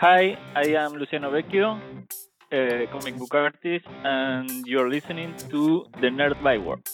[0.00, 1.80] Hi, I am Luciano Vecchio,
[2.52, 6.88] a comic book artist, and you're listening to The Nerd Byword.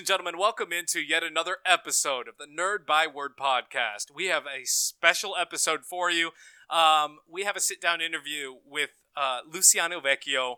[0.00, 4.06] And gentlemen, welcome into yet another episode of the Nerd by Word podcast.
[4.14, 6.30] We have a special episode for you.
[6.70, 10.54] Um, we have a sit down interview with uh, Luciano Vecchio,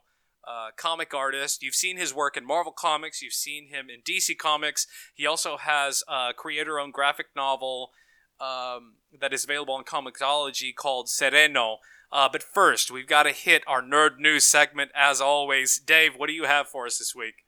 [0.47, 1.61] uh, comic artist.
[1.61, 4.87] You've seen his work in Marvel Comics, you've seen him in DC Comics.
[5.13, 7.91] He also has a creator owned graphic novel
[8.41, 11.79] um, that is available on Comixology called Sereno.
[12.13, 15.81] Uh, but first, we've got to hit our nerd news segment as always.
[15.85, 17.43] Dave, what do you have for us this week?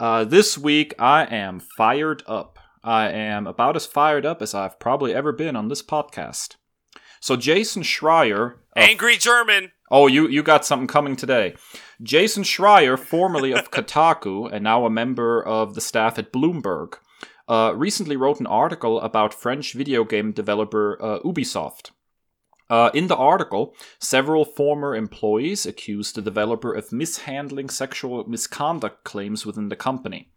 [0.00, 2.58] Uh, this week, I am fired up.
[2.82, 6.56] I am about as fired up as I've probably ever been on this podcast.
[7.20, 8.52] So, Jason Schreier.
[8.54, 9.72] of- Angry German.
[9.90, 11.54] oh, you, you got something coming today.
[12.02, 16.94] Jason Schreier, formerly of Kotaku and now a member of the staff at Bloomberg,
[17.46, 21.90] uh, recently wrote an article about French video game developer uh, Ubisoft.
[22.70, 29.44] Uh, in the article, several former employees accused the developer of mishandling sexual misconduct claims
[29.44, 30.30] within the company.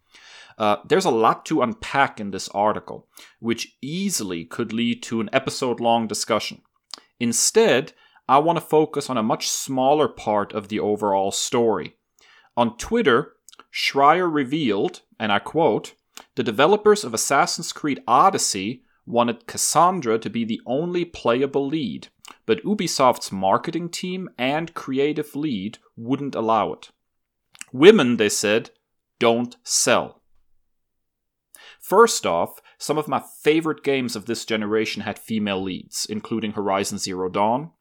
[0.58, 5.30] Uh, there's a lot to unpack in this article, which easily could lead to an
[5.32, 6.60] episode long discussion.
[7.20, 7.92] Instead,
[8.28, 11.96] I want to focus on a much smaller part of the overall story.
[12.56, 13.32] On Twitter,
[13.72, 15.94] Schreier revealed, and I quote,
[16.34, 22.08] the developers of Assassin's Creed Odyssey wanted Cassandra to be the only playable lead,
[22.46, 26.90] but Ubisoft's marketing team and creative lead wouldn't allow it.
[27.72, 28.70] Women, they said,
[29.18, 30.22] don't sell.
[31.80, 36.98] First off, some of my favorite games of this generation had female leads, including Horizon
[36.98, 37.72] Zero Dawn,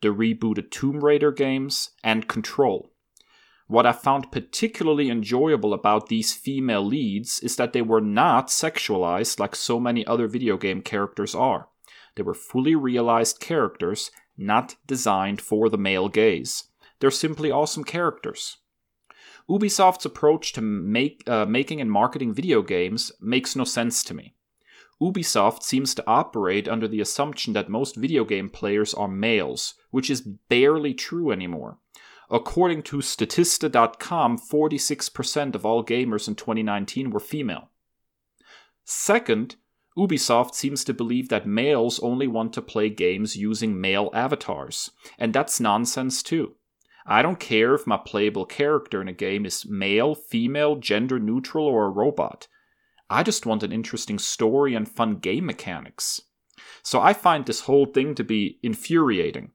[0.00, 2.90] the rebooted Tomb Raider games, and Control.
[3.68, 9.38] What I found particularly enjoyable about these female leads is that they were not sexualized
[9.38, 11.68] like so many other video game characters are.
[12.14, 16.64] They were fully realized characters, not designed for the male gaze.
[17.00, 18.58] They're simply awesome characters.
[19.48, 24.34] Ubisoft's approach to make, uh, making and marketing video games makes no sense to me.
[25.00, 30.08] Ubisoft seems to operate under the assumption that most video game players are males, which
[30.08, 31.78] is barely true anymore.
[32.30, 37.68] According to Statista.com, 46% of all gamers in 2019 were female.
[38.84, 39.56] Second,
[39.96, 45.34] Ubisoft seems to believe that males only want to play games using male avatars, and
[45.34, 46.54] that's nonsense too.
[47.04, 51.66] I don't care if my playable character in a game is male, female, gender neutral,
[51.66, 52.46] or a robot.
[53.10, 56.22] I just want an interesting story and fun game mechanics.
[56.82, 59.50] So I find this whole thing to be infuriating.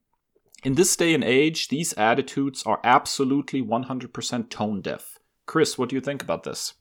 [0.63, 5.17] In this day and age, these attitudes are absolutely 100% tone deaf.
[5.45, 6.73] Chris, what do you think about this?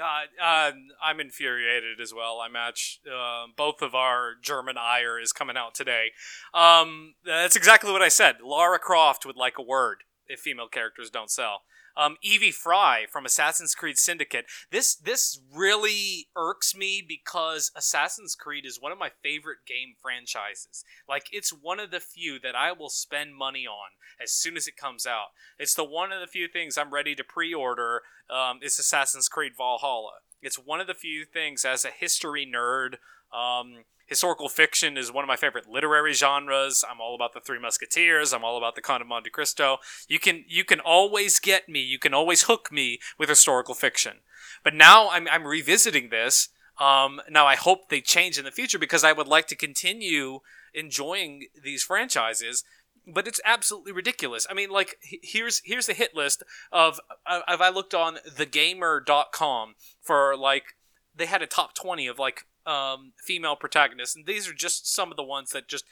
[0.00, 0.70] Uh,
[1.02, 2.40] I'm infuriated as well.
[2.40, 6.12] I match uh, both of our German ire is coming out today.
[6.54, 8.36] Um, that's exactly what I said.
[8.42, 11.62] Lara Croft would like a word if female characters don't sell.
[11.96, 14.46] Um, Evie Fry from Assassin's Creed Syndicate.
[14.70, 20.84] This this really irks me because Assassin's Creed is one of my favorite game franchises.
[21.08, 23.90] Like it's one of the few that I will spend money on
[24.22, 25.28] as soon as it comes out.
[25.58, 28.02] It's the one of the few things I'm ready to pre-order.
[28.30, 30.20] Um, it's Assassin's Creed Valhalla.
[30.40, 32.96] It's one of the few things as a history nerd.
[33.32, 36.84] Um, historical fiction is one of my favorite literary genres.
[36.88, 38.32] I'm all about the Three Musketeers.
[38.32, 39.78] I'm all about the Count of Monte Cristo.
[40.08, 41.80] You can you can always get me.
[41.80, 44.18] You can always hook me with historical fiction.
[44.62, 46.48] But now I'm I'm revisiting this.
[46.78, 50.40] Um, now I hope they change in the future because I would like to continue
[50.74, 52.64] enjoying these franchises.
[53.06, 54.46] But it's absolutely ridiculous.
[54.48, 57.00] I mean, like here's here's the hit list of
[57.48, 60.76] if I looked on thegamer.com for like
[61.14, 65.10] they had a top 20 of like um, female protagonists, and these are just some
[65.10, 65.84] of the ones that just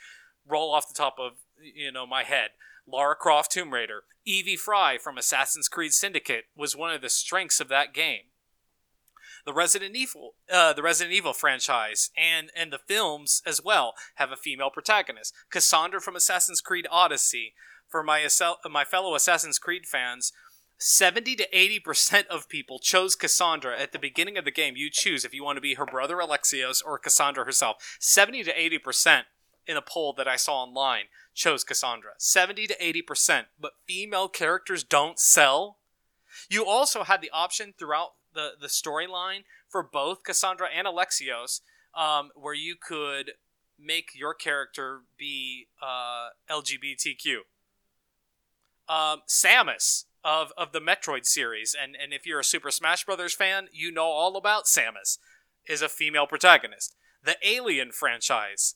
[0.46, 2.50] roll off the top of you know my head.
[2.87, 7.61] Lara Croft Tomb Raider, Evie Fry from Assassin's Creed Syndicate was one of the strengths
[7.61, 8.25] of that game.
[9.46, 14.31] The Resident Evil, uh, the Resident Evil franchise, and and the films as well have
[14.31, 15.34] a female protagonist.
[15.50, 17.55] Cassandra from Assassin's Creed Odyssey.
[17.88, 18.25] For my
[18.70, 20.32] my fellow Assassin's Creed fans,
[20.82, 24.77] 70 to 80% of people chose Cassandra at the beginning of the game.
[24.77, 27.99] You choose if you want to be her brother Alexios or Cassandra herself.
[28.00, 29.25] 70 to 80%
[29.67, 31.05] in a poll that I saw online
[31.35, 32.12] chose Cassandra.
[32.17, 33.44] 70 to 80%.
[33.61, 35.77] But female characters don't sell.
[36.49, 41.61] You also had the option throughout the, the storyline for both Cassandra and Alexios
[41.94, 43.33] um, where you could
[43.79, 47.41] make your character be uh, LGBTQ.
[48.88, 53.34] Um, Samus of, of the Metroid series, and, and if you're a Super Smash Brothers
[53.34, 55.19] fan, you know all about Samus,
[55.69, 56.94] is a female protagonist.
[57.25, 58.75] The Alien franchise,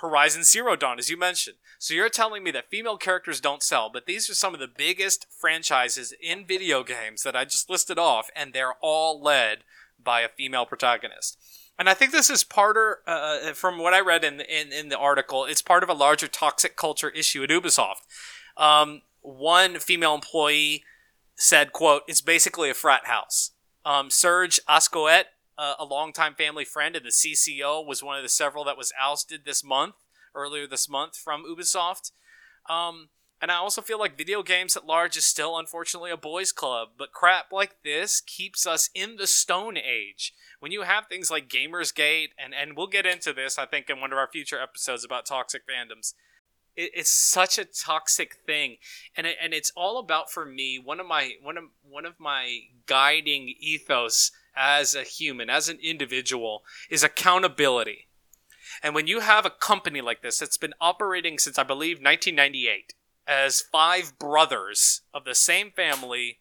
[0.00, 1.56] Horizon Zero Dawn, as you mentioned.
[1.78, 4.68] So you're telling me that female characters don't sell, but these are some of the
[4.68, 9.58] biggest franchises in video games that I just listed off, and they're all led
[10.02, 11.38] by a female protagonist.
[11.78, 14.88] And I think this is part of, uh, from what I read in, in, in
[14.88, 18.02] the article, it's part of a larger toxic culture issue at Ubisoft.
[18.56, 20.84] Um, one female employee
[21.34, 23.50] said, quote, it's basically a frat house.
[23.84, 25.24] Um, Serge Hascoët,
[25.58, 28.92] uh, a longtime family friend and the CCO, was one of the several that was
[28.98, 29.96] ousted this month,
[30.34, 32.12] earlier this month from Ubisoft.
[32.70, 33.08] Um,
[33.42, 36.90] and I also feel like video games at large is still, unfortunately, a boys' club.
[36.96, 40.32] But crap like this keeps us in the Stone Age.
[40.60, 44.00] When you have things like Gamersgate, and, and we'll get into this, I think, in
[44.00, 46.14] one of our future episodes about toxic fandoms.
[46.76, 48.76] It, it's such a toxic thing,
[49.16, 52.18] and it, and it's all about for me one of my one of one of
[52.18, 58.06] my guiding ethos as a human, as an individual, is accountability.
[58.82, 62.94] And when you have a company like this that's been operating since I believe 1998
[63.26, 66.40] as five brothers of the same family,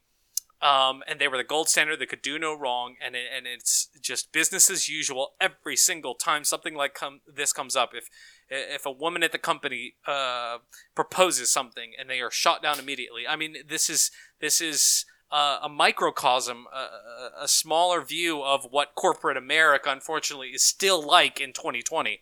[0.61, 1.99] um, and they were the gold standard.
[1.99, 6.15] They could do no wrong, and it, and it's just business as usual every single
[6.15, 7.91] time something like come, this comes up.
[7.93, 8.09] If
[8.49, 10.59] if a woman at the company uh,
[10.93, 15.59] proposes something and they are shot down immediately, I mean this is this is uh,
[15.63, 21.51] a microcosm, a, a smaller view of what corporate America, unfortunately, is still like in
[21.51, 22.21] 2020.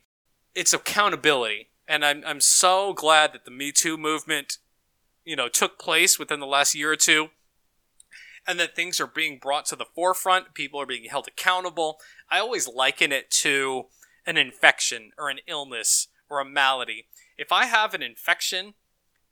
[0.55, 4.57] It's accountability and I'm I'm so glad that the Me Too movement,
[5.25, 7.29] you know, took place within the last year or two,
[8.47, 10.53] and that things are being brought to the forefront.
[10.53, 11.99] People are being held accountable.
[12.29, 13.85] I always liken it to
[14.25, 17.07] an infection or an illness or a malady.
[17.37, 18.73] If I have an infection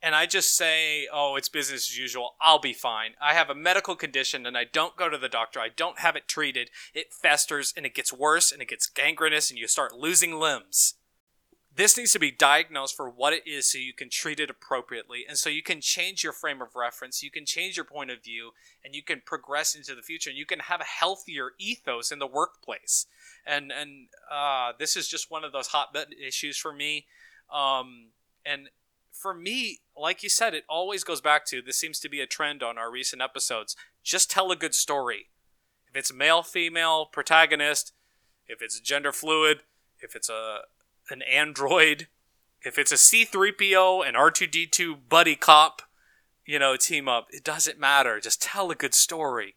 [0.02, 3.12] and I just say, oh, it's business as usual, I'll be fine.
[3.22, 6.16] I have a medical condition and I don't go to the doctor, I don't have
[6.16, 9.96] it treated, it festers and it gets worse and it gets gangrenous and you start
[9.96, 10.96] losing limbs
[11.74, 15.24] this needs to be diagnosed for what it is so you can treat it appropriately
[15.28, 18.24] and so you can change your frame of reference you can change your point of
[18.24, 18.52] view
[18.84, 22.20] and you can progress into the future and you can have a healthier ethos in
[22.20, 23.06] the workplace
[23.46, 27.06] and and uh, this is just one of those hot button issues for me
[27.54, 28.08] um,
[28.46, 28.70] and
[29.12, 32.28] for me like you said it always goes back to this seems to be a
[32.28, 35.28] trend on our recent episodes just tell a good story
[35.90, 37.94] if it's male female protagonist
[38.48, 39.62] if it's gender fluid
[40.02, 40.62] if it's a
[41.10, 42.08] an android,
[42.64, 45.82] if it's a C3PO and R2D2 buddy cop,
[46.46, 48.20] you know, team up, it doesn't matter.
[48.20, 49.56] Just tell a good story.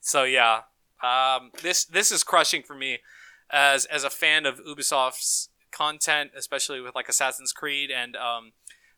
[0.00, 0.62] So yeah,
[1.02, 2.98] um, this this is crushing for me
[3.50, 8.52] as as a fan of Ubisoft's content, especially with like Assassin's Creed and um,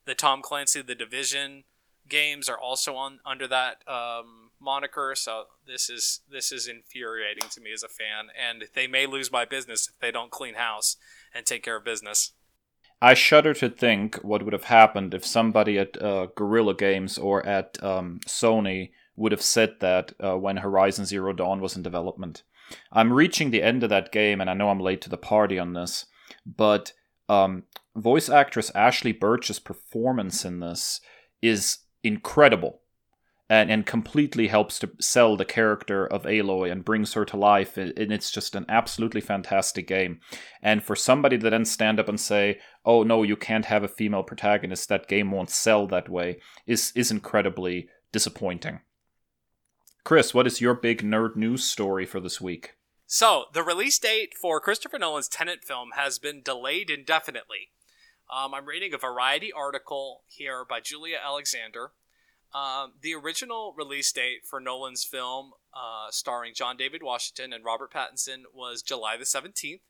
[0.05, 1.65] the Tom Clancy The Division
[2.09, 5.15] games are also on under that um, moniker.
[5.17, 9.33] So this is this is infuriating to me as a fan, and they may lose
[9.33, 10.97] my business if they don't clean house
[11.35, 12.33] and take care of business.
[13.03, 17.45] I shudder to think what would have happened if somebody at uh, Guerrilla Games or
[17.45, 22.43] at um, Sony would have said that uh, when Horizon Zero Dawn was in development.
[22.93, 25.59] I'm reaching the end of that game, and I know I'm late to the party
[25.59, 26.07] on this,
[26.47, 26.93] but
[27.29, 31.01] um, voice actress Ashly Burch's performance in this
[31.43, 32.81] is incredible
[33.49, 37.77] and, and completely helps to sell the character of Aloy and brings her to life.
[37.77, 40.21] And it's just an absolutely fantastic game.
[40.63, 43.89] And for somebody to then stand up and say, "Oh no, you can't have a
[43.89, 44.89] female protagonist.
[44.89, 48.81] That game won't sell that way," is is incredibly disappointing.
[50.05, 52.75] Chris, what is your big nerd news story for this week?
[53.07, 57.71] So the release date for Christopher Nolan's Tenet film has been delayed indefinitely.
[58.33, 61.93] Um, I'm reading a Variety article here by Julia Alexander
[62.55, 67.93] um, the original release date for Nolan's film, uh, starring John David Washington and Robert
[67.93, 69.81] Pattinson, was July the 17th.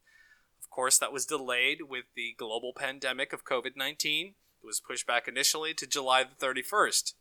[0.58, 4.28] Of course, that was delayed with the global pandemic of COVID 19.
[4.28, 7.12] It was pushed back initially to July the 31st.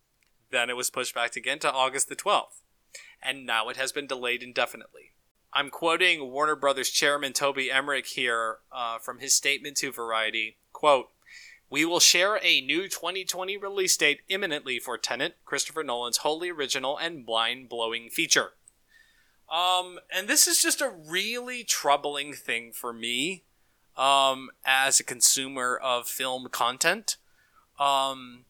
[0.50, 2.62] Then it was pushed back again to August the 12th.
[3.24, 5.14] And now it has been delayed indefinitely.
[5.54, 10.58] I'm quoting Warner Brothers chairman Toby Emmerich here uh, from his statement to Variety.
[10.74, 11.10] Quote,
[11.70, 16.98] we will share a new 2020 release date imminently for Tenet, Christopher Nolan's wholly original
[16.98, 18.52] and mind blowing feature.
[19.52, 23.44] Um, and this is just a really troubling thing for me.
[23.96, 27.18] um, as a consumer of film content.
[27.80, 28.46] Um,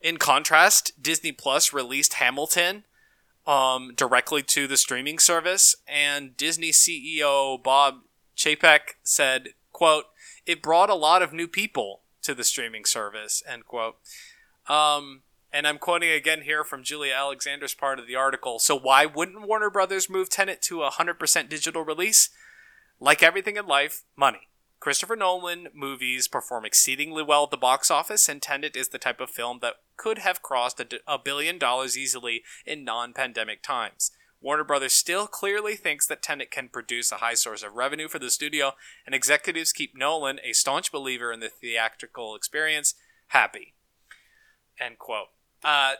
[0.00, 2.84] in contrast, Disney Plus released Hamilton
[3.46, 8.02] um, directly to the streaming service, and Disney CEO Bob
[8.36, 10.06] Chapek said, "quote
[10.46, 13.96] It brought a lot of new people to the streaming service." End quote.
[14.68, 18.58] Um, and I'm quoting again here from Julia Alexander's part of the article.
[18.58, 22.30] So why wouldn't Warner Brothers move Tenet to a 100% digital release?
[23.00, 24.49] Like everything in life, money.
[24.80, 29.20] Christopher Nolan movies perform exceedingly well at the box office, and Tenet is the type
[29.20, 34.10] of film that could have crossed a, a billion dollars easily in non pandemic times.
[34.40, 38.18] Warner Brothers still clearly thinks that Tenet can produce a high source of revenue for
[38.18, 38.72] the studio,
[39.04, 42.94] and executives keep Nolan, a staunch believer in the theatrical experience,
[43.28, 43.74] happy.
[44.80, 45.28] End quote.
[45.62, 45.96] Uh,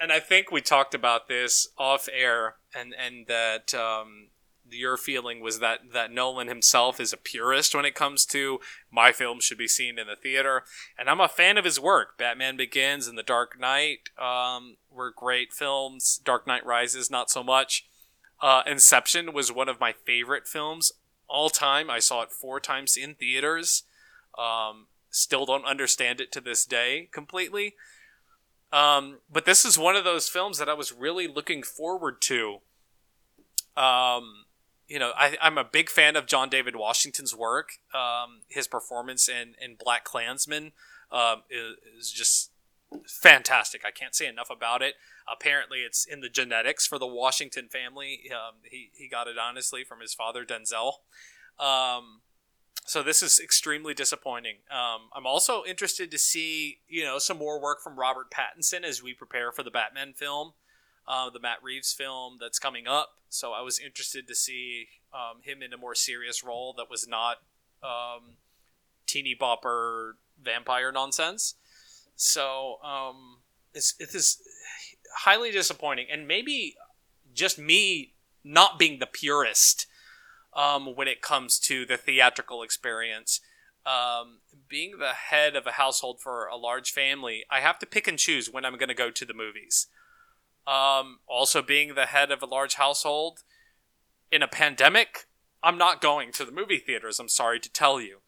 [0.00, 4.30] and I think we talked about this off air, and and that um,
[4.70, 8.60] your feeling was that that Nolan himself is a purist when it comes to
[8.90, 10.64] my film should be seen in the theater,
[10.98, 12.18] and I'm a fan of his work.
[12.18, 16.20] Batman Begins and The Dark Knight um, were great films.
[16.24, 17.86] Dark Knight Rises, not so much.
[18.40, 20.92] Uh, Inception was one of my favorite films
[21.28, 21.90] all time.
[21.90, 23.84] I saw it four times in theaters.
[24.38, 27.74] Um, still don't understand it to this day completely.
[28.72, 32.58] Um, but this is one of those films that I was really looking forward to.
[33.76, 34.44] Um,
[34.88, 37.72] you know, I, am a big fan of John David Washington's work.
[37.94, 40.72] Um, his performance in, in BlacKkKlansman
[41.12, 42.50] um, is, is, just
[43.06, 43.82] fantastic.
[43.86, 44.94] I can't say enough about it.
[45.30, 48.30] Apparently, it's in the genetics for the Washington family.
[48.32, 50.94] Um, he, he got it honestly from his father, Denzel.
[51.58, 52.20] Um,
[52.86, 54.56] so this is extremely disappointing.
[54.70, 59.02] Um, I'm also interested to see you know some more work from Robert Pattinson as
[59.02, 60.52] we prepare for the Batman film,
[61.08, 63.08] uh, the Matt Reeves film that's coming up.
[63.30, 67.08] So I was interested to see um, him in a more serious role that was
[67.08, 67.38] not
[67.82, 68.36] um,
[69.06, 71.54] teeny bopper vampire nonsense.
[72.14, 73.38] So um,
[73.74, 74.38] it's it is
[75.16, 76.74] highly disappointing, and maybe
[77.32, 78.12] just me
[78.44, 79.86] not being the purist
[80.54, 83.40] um, when it comes to the theatrical experience.
[83.86, 88.06] Um, being the head of a household for a large family, I have to pick
[88.06, 89.86] and choose when I'm going to go to the movies.
[90.68, 93.42] Um, also, being the head of a large household
[94.30, 95.26] in a pandemic,
[95.62, 97.18] I'm not going to the movie theaters.
[97.18, 98.18] I'm sorry to tell you.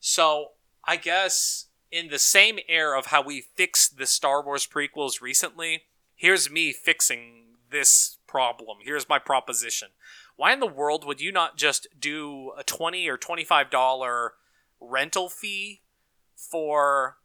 [0.00, 0.52] So,
[0.84, 5.82] I guess in the same air of how we fixed the Star Wars prequels recently,
[6.14, 8.78] here's me fixing this problem.
[8.82, 9.88] Here's my proposition
[10.36, 14.32] why in the world would you not just do a 20 or 25 dollar
[14.80, 15.82] rental fee
[16.34, 17.18] for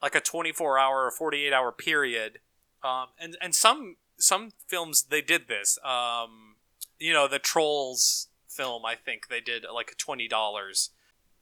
[0.00, 2.38] like a 24 hour or 48 hour period
[2.82, 5.78] um, and and some some films they did this.
[5.84, 6.56] Um,
[7.00, 10.90] you know the trolls film i think they did like $20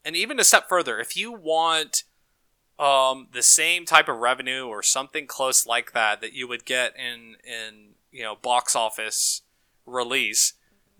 [0.04, 2.04] and even a step further if you want
[2.78, 6.94] um, the same type of revenue or something close like that that you would get
[6.96, 9.42] in in you know box office
[9.84, 10.54] release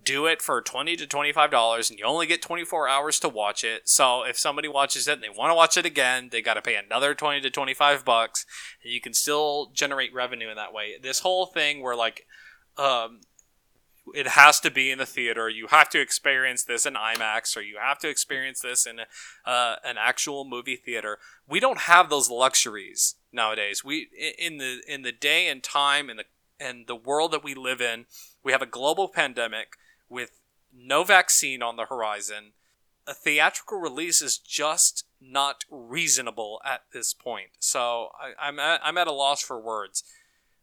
[0.05, 3.65] do it for 20 to 25 dollars and you only get 24 hours to watch
[3.65, 3.89] it.
[3.89, 6.63] So if somebody watches it and they want to watch it again they got to
[6.63, 8.47] pay another 20 to 25 bucks
[8.83, 10.95] and you can still generate revenue in that way.
[11.03, 12.27] This whole thing where like
[12.77, 13.21] um,
[14.15, 15.49] it has to be in the theater.
[15.49, 19.01] You have to experience this in imax or you have to experience this in
[19.45, 21.19] uh, an actual movie theater.
[21.49, 23.85] We don't have those luxuries nowadays.
[23.85, 26.25] We in the in the day and time and the
[26.61, 28.07] and the world that we live in
[28.43, 29.77] we have a global pandemic
[30.09, 30.41] with
[30.73, 32.53] no vaccine on the horizon,
[33.07, 37.51] a theatrical release is just not reasonable at this point.
[37.59, 38.11] So
[38.41, 40.05] I, am at, I'm at a loss for words.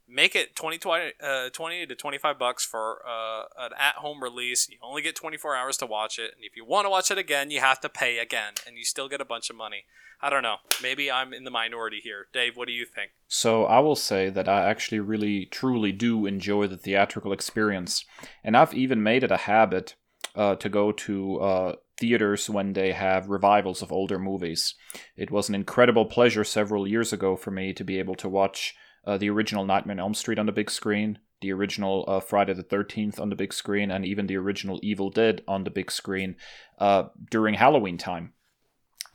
[0.07, 4.69] Make it 20, 20, uh, 20 to 25 bucks for uh, an at home release.
[4.69, 6.33] You only get 24 hours to watch it.
[6.35, 8.53] And if you want to watch it again, you have to pay again.
[8.67, 9.85] And you still get a bunch of money.
[10.21, 10.57] I don't know.
[10.81, 12.27] Maybe I'm in the minority here.
[12.33, 13.12] Dave, what do you think?
[13.27, 18.05] So I will say that I actually really, truly do enjoy the theatrical experience.
[18.43, 19.95] And I've even made it a habit
[20.35, 24.75] uh, to go to uh, theaters when they have revivals of older movies.
[25.15, 28.75] It was an incredible pleasure several years ago for me to be able to watch
[29.05, 32.53] uh, the original Nightmare on Elm Street on the big screen, the original uh, Friday
[32.53, 35.91] the 13th on the big screen, and even the original Evil Dead on the big
[35.91, 36.35] screen
[36.79, 38.33] uh, during Halloween time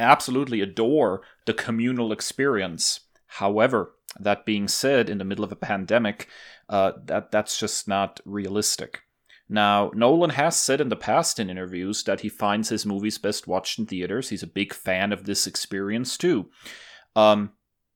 [0.01, 3.01] absolutely adore the communal experience.
[3.27, 6.27] However, that being said, in the middle of a pandemic,
[6.69, 9.03] uh, that that's just not realistic.
[9.49, 13.47] Now, Nolan has said in the past in interviews that he finds his movies best
[13.47, 14.29] watched in theaters.
[14.29, 16.51] He's a big fan of this experience too.
[17.15, 17.53] Um,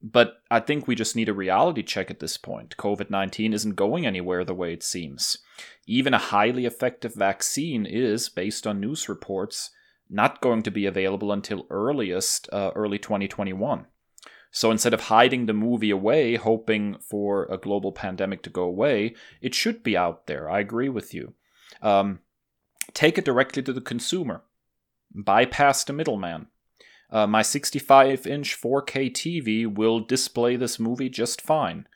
[0.06, 2.76] but I think we just need a reality check at this point.
[2.76, 5.38] COVID 19 isn't going anywhere the way it seems.
[5.86, 9.70] Even a highly effective vaccine is, based on news reports,
[10.10, 13.86] not going to be available until earliest uh, early 2021.
[14.50, 19.14] So instead of hiding the movie away, hoping for a global pandemic to go away,
[19.40, 20.50] it should be out there.
[20.50, 21.32] I agree with you.
[21.80, 22.20] Um,
[22.92, 24.42] take it directly to the consumer,
[25.14, 26.48] bypass the middleman.
[27.14, 31.86] Uh, my 65 inch 4K TV will display this movie just fine.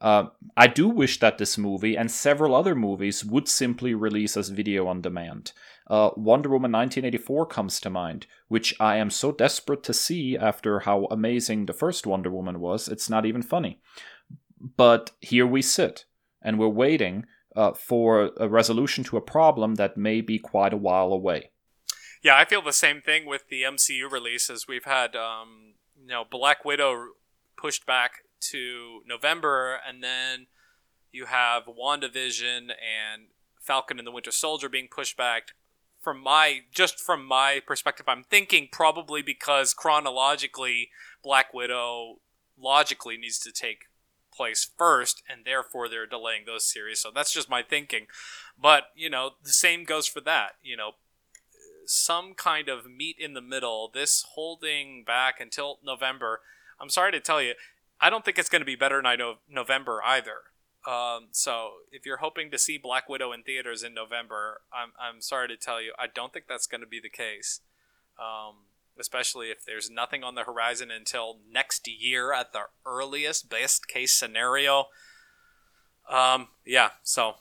[0.00, 4.48] Uh, I do wish that this movie and several other movies would simply release as
[4.48, 5.52] video on demand.
[5.86, 10.80] Uh, Wonder Woman 1984 comes to mind, which I am so desperate to see after
[10.80, 13.80] how amazing the first Wonder Woman was, it's not even funny.
[14.78, 16.06] But here we sit,
[16.40, 20.78] and we're waiting uh, for a resolution to a problem that may be quite a
[20.78, 21.50] while away.
[22.22, 24.66] Yeah, I feel the same thing with the MCU releases.
[24.66, 27.10] We've had, um, you know, Black Widow
[27.56, 30.46] pushed back to November, and then
[31.12, 33.28] you have WandaVision and
[33.60, 35.48] Falcon and the Winter Soldier being pushed back.
[36.00, 40.90] From my just from my perspective, I'm thinking probably because chronologically,
[41.22, 42.20] Black Widow
[42.58, 43.86] logically needs to take
[44.32, 47.00] place first, and therefore they're delaying those series.
[47.00, 48.06] So that's just my thinking.
[48.60, 50.52] But you know, the same goes for that.
[50.62, 50.92] You know,
[51.88, 53.90] some kind of meet in the middle.
[53.92, 56.40] This holding back until November.
[56.80, 57.54] I'm sorry to tell you,
[58.00, 60.42] I don't think it's going to be better than know November either.
[60.86, 65.20] Um, so if you're hoping to see Black Widow in theaters in November, I'm, I'm
[65.20, 67.60] sorry to tell you, I don't think that's going to be the case.
[68.18, 68.54] Um,
[68.98, 74.12] especially if there's nothing on the horizon until next year at the earliest, best case
[74.12, 74.86] scenario.
[76.08, 77.34] Um, yeah, so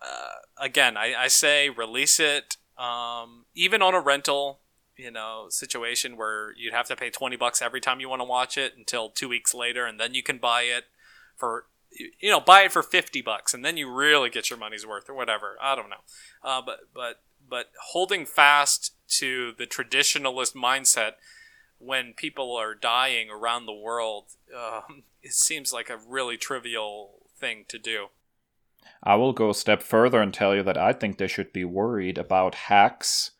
[0.00, 4.60] uh, again, I, I say release it um, even on a rental
[4.96, 8.24] you know situation where you'd have to pay 20 bucks every time you want to
[8.24, 10.84] watch it until two weeks later and then you can buy it
[11.36, 14.86] for you know buy it for 50 bucks and then you really get your money's
[14.86, 15.56] worth or whatever.
[15.62, 16.02] I don't know.
[16.42, 21.12] Uh, but but but holding fast to the traditionalist mindset
[21.78, 24.24] when people are dying around the world
[24.54, 28.08] um, it seems like a really trivial thing to do
[29.02, 31.64] i will go a step further and tell you that i think they should be
[31.64, 33.32] worried about hacks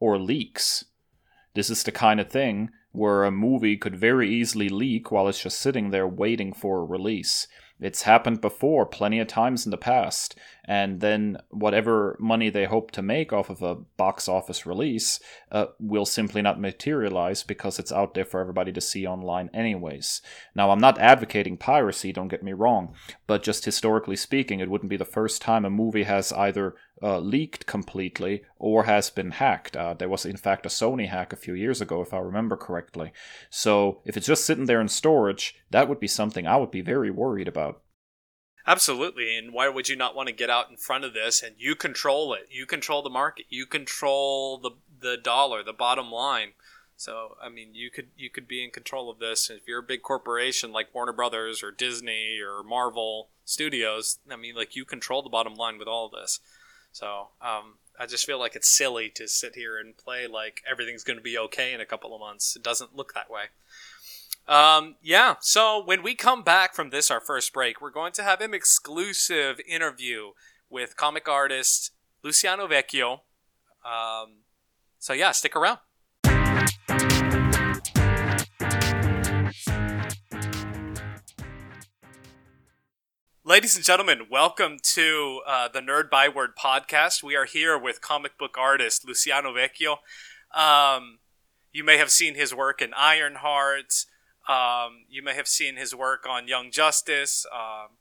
[0.00, 0.84] or leaks
[1.54, 5.42] this is the kind of thing where a movie could very easily leak while it's
[5.42, 7.48] just sitting there waiting for a release.
[7.82, 12.92] It's happened before plenty of times in the past, and then whatever money they hope
[12.92, 15.18] to make off of a box office release
[15.50, 20.22] uh, will simply not materialize because it's out there for everybody to see online, anyways.
[20.54, 22.94] Now, I'm not advocating piracy, don't get me wrong,
[23.26, 27.18] but just historically speaking, it wouldn't be the first time a movie has either uh,
[27.18, 29.76] leaked completely or has been hacked.
[29.76, 32.56] Uh, there was, in fact, a Sony hack a few years ago, if I remember
[32.56, 33.12] correctly.
[33.50, 36.82] So if it's just sitting there in storage, that would be something I would be
[36.82, 37.82] very worried about.
[38.66, 39.36] Absolutely.
[39.36, 41.74] And why would you not want to get out in front of this and you
[41.74, 42.46] control it?
[42.50, 43.46] You control the market.
[43.48, 46.52] You control the the dollar, the bottom line.
[46.96, 49.82] So, I mean, you could you could be in control of this if you're a
[49.82, 54.20] big corporation like Warner Brothers or Disney or Marvel Studios.
[54.30, 56.38] I mean, like you control the bottom line with all of this.
[56.92, 61.04] So um, I just feel like it's silly to sit here and play like everything's
[61.04, 62.54] going to be okay in a couple of months.
[62.54, 63.44] It doesn't look that way.
[64.48, 68.22] Um, yeah, so when we come back from this, our first break, we're going to
[68.22, 70.32] have an exclusive interview
[70.68, 73.20] with comic artist Luciano Vecchio.
[73.84, 74.42] Um,
[74.98, 75.78] so yeah, stick around.
[83.52, 87.22] Ladies and gentlemen, welcome to uh, the Nerd Byword podcast.
[87.22, 89.98] We are here with comic book artist Luciano Vecchio.
[90.58, 91.18] Um,
[91.70, 94.06] you may have seen his work in Ironheart.
[94.48, 97.98] Um, you may have seen his work on Young Justice, um,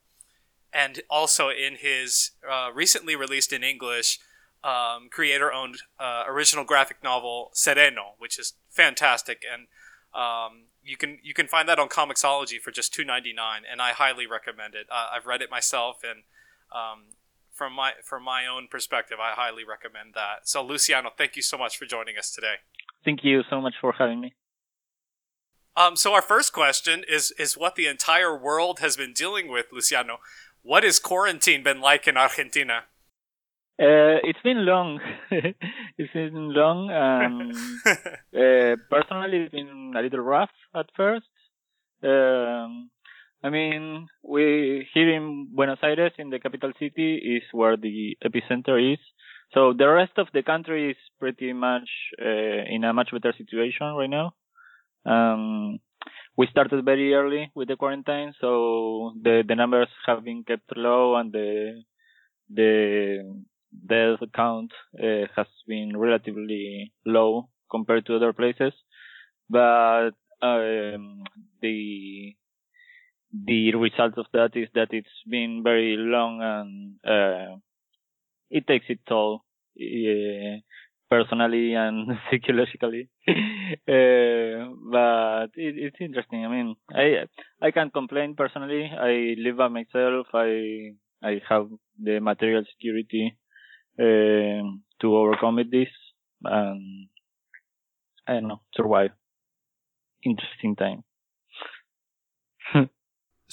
[0.71, 4.19] and also in his uh, recently released in English
[4.63, 9.67] um, creator-owned uh, original graphic novel Sereno, which is fantastic and
[10.15, 13.81] um, you can you can find that on Comixology for just two ninety nine, and
[13.81, 14.87] I highly recommend it.
[14.91, 16.23] Uh, I've read it myself, and
[16.71, 17.15] um,
[17.51, 20.47] from my from my own perspective, I highly recommend that.
[20.47, 22.55] So, Luciano, thank you so much for joining us today.
[23.03, 24.33] Thank you so much for having me.
[25.75, 29.67] Um, so our first question is is what the entire world has been dealing with,
[29.71, 30.19] Luciano.
[30.63, 32.83] What has quarantine been like in Argentina?
[33.79, 34.99] Uh, it's been long.
[35.31, 36.91] it's been long.
[36.91, 37.51] Um,
[37.87, 41.25] uh, personally, it's been a little rough at first.
[42.03, 42.89] Um,
[43.43, 48.93] I mean, we here in Buenos Aires, in the capital city, is where the epicenter
[48.93, 48.99] is.
[49.53, 51.89] So the rest of the country is pretty much
[52.21, 54.33] uh, in a much better situation right now.
[55.05, 55.79] Um,
[56.37, 61.15] we started very early with the quarantine, so the the numbers have been kept low
[61.15, 61.83] and the
[62.53, 63.43] the
[63.87, 68.73] death count uh, has been relatively low compared to other places,
[69.49, 71.23] but um,
[71.61, 72.35] the
[73.45, 77.55] the result of that is that it's been very long and uh,
[78.49, 79.43] it takes its toll
[79.79, 80.57] uh,
[81.09, 83.09] personally and psychologically.
[83.27, 83.33] uh,
[84.91, 86.45] but it, it's interesting.
[86.45, 87.25] I mean, I
[87.61, 88.89] I can't complain personally.
[88.91, 90.27] I live by myself.
[90.33, 90.91] I
[91.23, 91.67] I have
[92.01, 93.37] the material security
[93.99, 95.89] Um, to overcome this
[96.43, 97.07] and
[98.27, 99.11] I don't know survive.
[100.23, 101.03] Interesting time.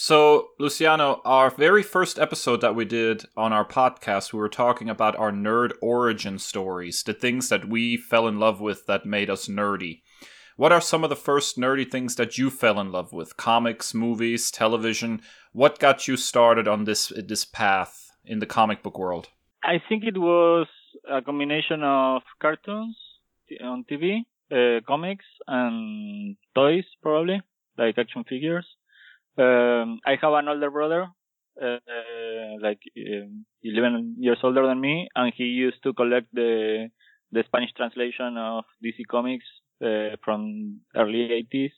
[0.01, 4.88] So, Luciano, our very first episode that we did on our podcast, we were talking
[4.88, 9.29] about our nerd origin stories, the things that we fell in love with that made
[9.29, 10.03] us nerdy.
[10.55, 13.37] What are some of the first nerdy things that you fell in love with?
[13.37, 15.20] Comics, movies, television?
[15.53, 19.31] What got you started on this this path in the comic book world?
[19.62, 20.66] I think it was
[21.09, 22.97] a combination of cartoons
[23.62, 27.40] on TV, uh, comics, and toys, probably,
[27.77, 28.66] like action figures.
[29.37, 31.09] Um, I have an older brother,
[31.61, 31.79] uh,
[32.61, 36.88] like um, 11 years older than me, and he used to collect the
[37.31, 39.44] the Spanish translation of DC Comics
[39.85, 41.73] uh, from early 80s.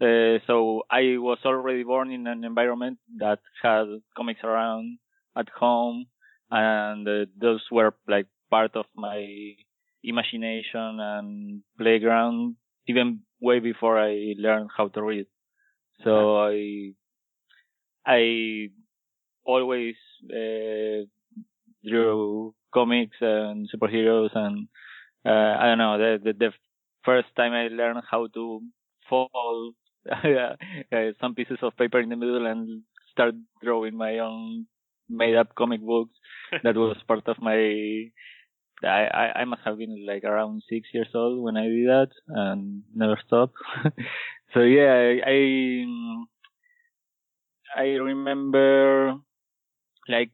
[0.00, 3.86] Uh, so I was already born in an environment that had
[4.16, 4.98] comics around
[5.36, 6.06] at home,
[6.50, 9.54] and uh, those were like part of my
[10.02, 12.56] imagination and playground,
[12.88, 15.26] even way before I learned how to read.
[16.04, 16.92] So I
[18.06, 18.70] I
[19.44, 19.96] always
[20.30, 21.06] uh,
[21.86, 24.68] drew comics and superheroes and
[25.24, 26.52] uh, I don't know the, the, the
[27.04, 28.62] first time I learned how to
[29.08, 29.74] fold
[30.10, 30.56] uh,
[31.20, 32.82] some pieces of paper in the middle and
[33.12, 34.66] start drawing my own
[35.10, 36.14] made up comic books
[36.62, 38.10] that was part of my
[38.82, 42.08] I, I, I must have been like around six years old when I did that
[42.28, 43.56] and never stopped.
[44.54, 45.84] so yeah, I,
[47.76, 49.16] I remember
[50.08, 50.30] like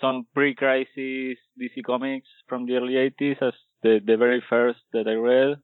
[0.00, 5.14] some pre-crisis DC comics from the early 80s as the, the very first that I
[5.14, 5.58] read.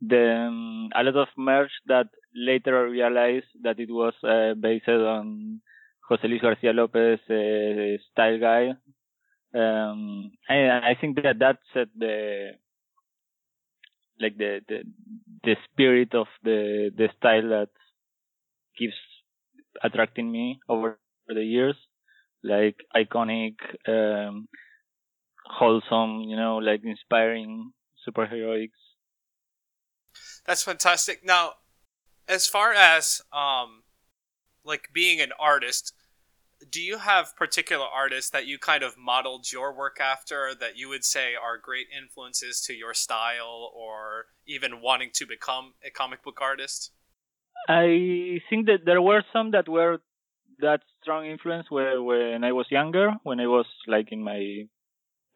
[0.00, 5.62] Then a lot of merch that later I realized that it was uh, based on
[6.08, 8.70] Jose Luis Garcia Lopez uh, style guy.
[9.54, 12.52] um, I, I think that that set the
[14.20, 14.78] like the, the
[15.44, 17.68] the spirit of the the style that
[18.78, 18.94] keeps
[19.82, 21.76] attracting me over the years,
[22.42, 23.56] like iconic,
[23.88, 24.48] um,
[25.44, 27.72] wholesome, you know, like inspiring
[28.06, 28.70] superheroics.
[30.46, 31.24] That's fantastic.
[31.24, 31.54] Now,
[32.28, 33.82] as far as um,
[34.66, 35.92] like being an artist,
[36.70, 40.88] do you have particular artists that you kind of modeled your work after that you
[40.88, 46.22] would say are great influences to your style or even wanting to become a comic
[46.22, 46.92] book artist?
[47.68, 49.98] I think that there were some that were
[50.60, 54.66] that strong influence where, when I was younger, when I was like in my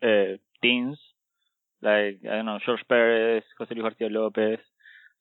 [0.02, 0.98] uh, teens,
[1.82, 4.58] like I don't know, George Perez, Jose Luis Garcia Lopez,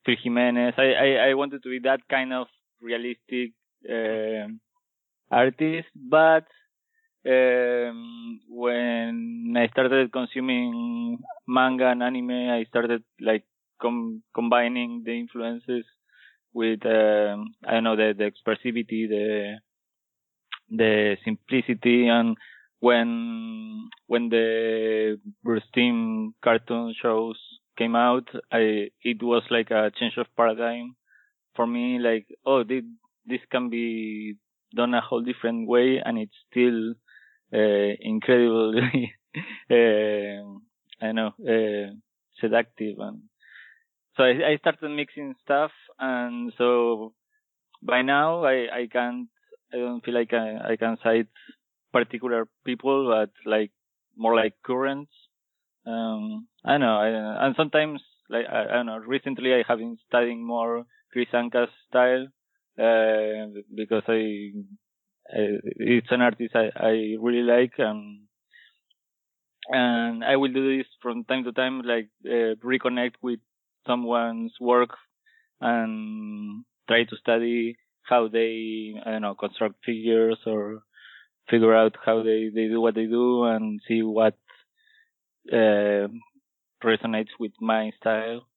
[0.06, 0.76] Phil Jimenez.
[0.78, 2.48] I, I, I wanted to be that kind of
[2.82, 3.54] realistic
[3.88, 4.48] uh,
[5.32, 6.46] artist, but
[7.26, 13.46] um, when I started consuming manga and anime, I started like
[13.82, 15.86] com- combining the influences
[16.54, 19.58] with um, I don't know the the expressivity, the
[20.70, 22.38] the simplicity, and
[22.80, 25.20] when when the
[25.74, 27.38] Timm cartoon shows
[27.78, 30.96] came out, I it was like a change of paradigm
[31.56, 32.00] for me.
[32.00, 32.84] Like, oh, this
[33.30, 34.36] this can be
[34.76, 36.94] done a whole different way, and it's still
[37.54, 39.14] uh, incredibly,
[39.72, 41.94] uh, I know, uh,
[42.42, 43.00] seductive.
[43.00, 43.22] And
[44.16, 47.14] so I, I started mixing stuff, and so
[47.82, 49.30] by now I I can't
[49.74, 51.28] I don't feel like I, I can cite
[51.94, 53.72] particular people, but like
[54.18, 55.12] more like currents.
[55.86, 58.98] Um, I know, I, and sometimes like I, I don't know.
[58.98, 62.28] Recently, I have been studying more Kris Anka's style,
[62.80, 64.52] uh, because I,
[65.32, 68.22] I, it's an artist I, I really like and
[69.70, 73.40] and I will do this from time to time like uh, reconnect with
[73.86, 74.92] someone's work
[75.62, 80.82] and try to study how they I don't know construct figures or
[81.50, 84.36] figure out how they they do what they do and see what
[85.52, 86.08] uh,
[86.84, 88.48] resonates with my style.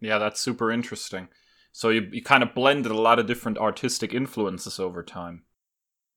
[0.00, 1.28] Yeah, that's super interesting.
[1.72, 5.44] So you, you kind of blended a lot of different artistic influences over time.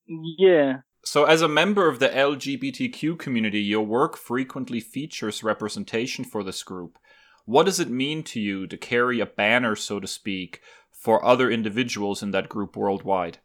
[0.06, 0.80] Yeah.
[1.04, 6.64] So, as a member of the LGBTQ community, your work frequently features representation for this
[6.64, 6.98] group.
[7.46, 11.50] What does it mean to you to carry a banner, so to speak, for other
[11.50, 13.38] individuals in that group worldwide?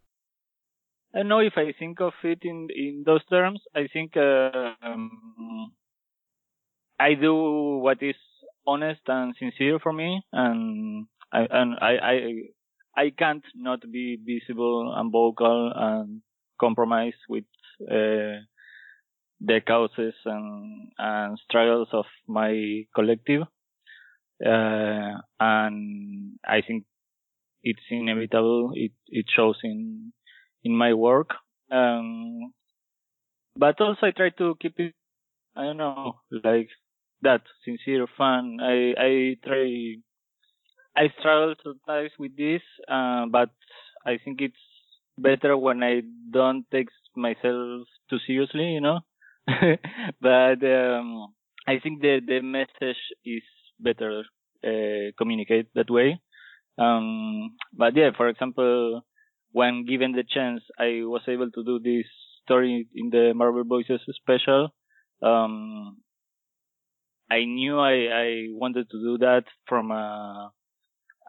[1.15, 3.61] I don't know if I think of it in in those terms.
[3.75, 5.73] I think uh, um,
[6.99, 7.35] I do
[7.83, 8.17] what is
[8.67, 12.17] honest and sincere for me, and I and I I
[12.97, 16.23] I can't not be visible and vocal and
[16.61, 17.45] compromise with
[17.91, 18.45] uh,
[19.41, 23.43] the causes and and struggles of my collective.
[24.45, 26.85] Uh, and I think
[27.63, 28.73] it's inevitable.
[28.75, 30.13] It it shows in
[30.65, 31.31] in my work.
[31.71, 32.53] Um,
[33.57, 34.95] but also I try to keep it.
[35.57, 36.69] I don't know, like
[37.23, 38.59] that sincere fun.
[38.61, 39.97] I I try.
[40.97, 43.51] I struggle sometimes with this, uh, but
[44.07, 44.57] I think it's
[45.19, 49.01] better when I don't take myself too seriously, you know.
[50.21, 51.35] but um,
[51.67, 53.43] I think the the message is
[53.79, 54.25] better
[54.65, 56.21] uh, communicate that way.
[56.79, 59.03] Um, but yeah, for example,
[59.53, 62.07] when given the chance, I was able to do this
[62.45, 64.69] story in the Marvel Voices special.
[65.23, 65.99] Um,
[67.31, 70.51] I knew I, I wanted to do that from a,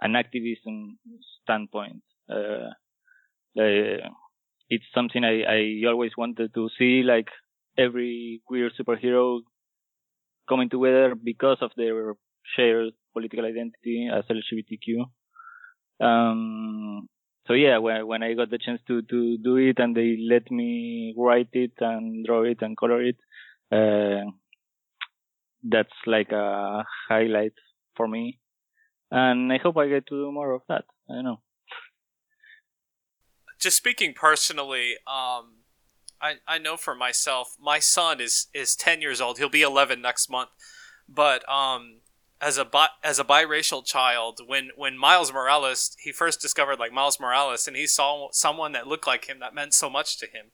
[0.02, 0.98] an activism
[1.44, 2.02] standpoint.
[2.30, 2.72] Uh,
[3.60, 4.10] uh,
[4.70, 7.28] it's something I, I always wanted to see, like
[7.78, 9.42] every queer superhero
[10.48, 12.14] coming together because of their
[12.56, 15.06] shared political identity as LGBTQ.
[16.06, 17.08] Um,
[17.48, 20.50] so yeah, when when I got the chance to to do it and they let
[20.52, 23.18] me write it and draw it and color it,
[23.72, 24.30] uh,
[25.64, 27.54] that's like a highlight
[27.96, 28.40] for me.
[29.12, 30.86] And I hope I get to do more of that.
[31.10, 31.42] I don't know.
[33.60, 35.62] Just speaking personally, um,
[36.22, 39.38] I I know for myself, my son is is ten years old.
[39.38, 40.50] He'll be eleven next month,
[41.08, 41.98] but um,
[42.40, 46.92] as a bi- as a biracial child, when when Miles Morales he first discovered like
[46.92, 50.26] Miles Morales, and he saw someone that looked like him that meant so much to
[50.26, 50.48] him,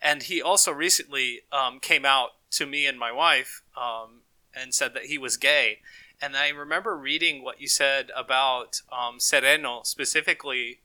[0.00, 4.22] and he also recently um, came out to me and my wife um,
[4.54, 5.78] and said that he was gay,
[6.20, 10.80] and I remember reading what you said about um, Sereno specifically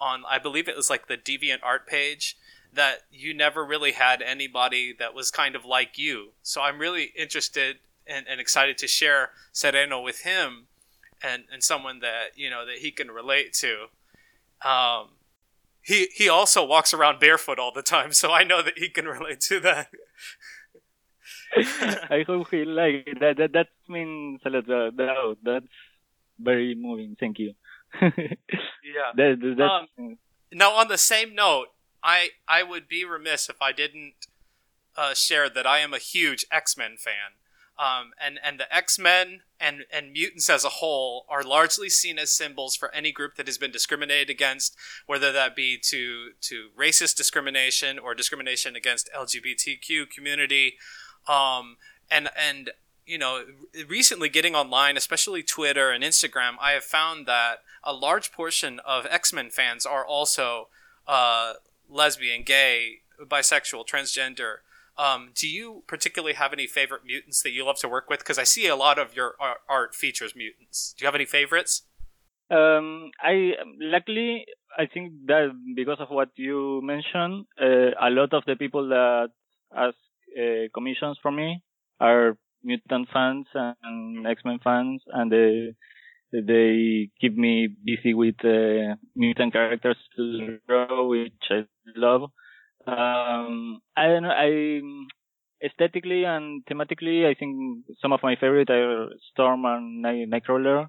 [0.00, 2.36] on I believe it was like the Deviant Art page
[2.72, 6.32] that you never really had anybody that was kind of like you.
[6.42, 10.66] So I'm really interested and, and excited to share Sereno with him
[11.22, 13.86] and, and someone that you know that he can relate to.
[14.68, 15.10] Um,
[15.80, 19.06] he he also walks around barefoot all the time, so I know that he can
[19.06, 19.88] relate to that.
[22.10, 23.20] I hope he it.
[23.20, 23.36] that.
[23.38, 24.96] That that means a lot.
[24.96, 25.66] That, that's
[26.38, 27.16] very moving.
[27.18, 27.54] Thank you.
[28.02, 28.10] yeah.
[29.16, 30.18] That, that, um,
[30.52, 31.68] now, on the same note,
[32.02, 34.14] I I would be remiss if I didn't
[34.96, 37.38] uh, share that I am a huge X Men fan.
[37.78, 42.18] Um, and and the X Men and and mutants as a whole are largely seen
[42.18, 46.70] as symbols for any group that has been discriminated against, whether that be to to
[46.76, 50.74] racist discrimination or discrimination against LGBTQ community,
[51.28, 51.76] um,
[52.10, 52.70] and and
[53.06, 53.44] you know
[53.86, 59.06] recently getting online, especially Twitter and Instagram, I have found that a large portion of
[59.10, 60.68] X Men fans are also
[61.06, 61.54] uh,
[61.88, 64.56] lesbian, gay, bisexual, transgender.
[64.96, 68.18] Um, do you particularly have any favorite mutants that you love to work with?
[68.18, 69.34] Because I see a lot of your
[69.68, 70.94] art features mutants.
[70.98, 71.82] Do you have any favorites?
[72.50, 78.44] Um, I luckily I think that because of what you mentioned, uh, a lot of
[78.46, 79.28] the people that
[79.76, 79.96] ask
[80.38, 81.62] uh, commissions from me
[82.00, 85.74] are mutant fans and X Men fans, and they
[86.32, 91.64] they keep me busy with uh, mutant characters to draw, which I
[91.96, 92.22] love.
[92.86, 94.30] Um, I don't know.
[94.30, 94.80] I
[95.64, 100.86] aesthetically and thematically, I think some of my favorite are Storm and Night- Nightcrawler.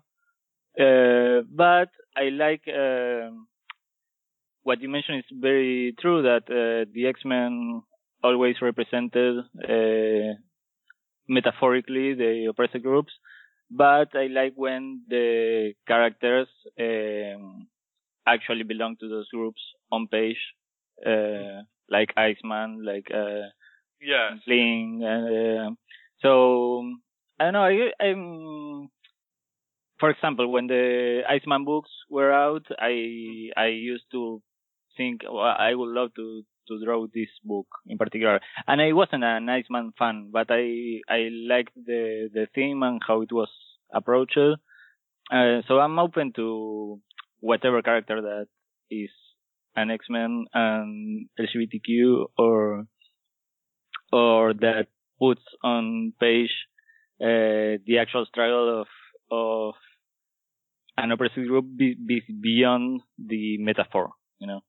[0.79, 3.31] Uh, but I like uh,
[4.63, 7.81] what you mentioned is very true that uh, the X Men
[8.23, 10.33] always represented uh,
[11.27, 13.13] metaphorically the oppressed groups.
[13.71, 16.47] But I like when the characters
[16.79, 17.67] um,
[18.27, 20.37] actually belong to those groups on page.
[21.05, 23.47] Uh, like Iceman, like uh,
[24.01, 25.03] yeah, Fling.
[25.03, 25.71] Uh,
[26.21, 26.83] so
[27.39, 27.63] I don't know.
[27.63, 28.89] I, I'm,
[29.99, 34.41] for example, when the Iceman books were out, I I used to
[34.97, 38.39] think well, I would love to to draw this book in particular.
[38.67, 43.21] And I wasn't an Iceman fan, but I I liked the the theme and how
[43.21, 43.49] it was
[43.93, 44.37] approached.
[44.37, 47.01] Uh, so I'm open to
[47.39, 48.47] whatever character that
[48.89, 49.11] is
[49.75, 52.85] an X-Men and LGBTQ or
[54.11, 54.87] or that
[55.19, 56.49] puts on page
[57.21, 58.87] uh, the actual struggle of
[59.31, 59.75] of
[60.97, 64.11] an oppressive group be, be beyond the metaphor.
[64.39, 64.61] You know,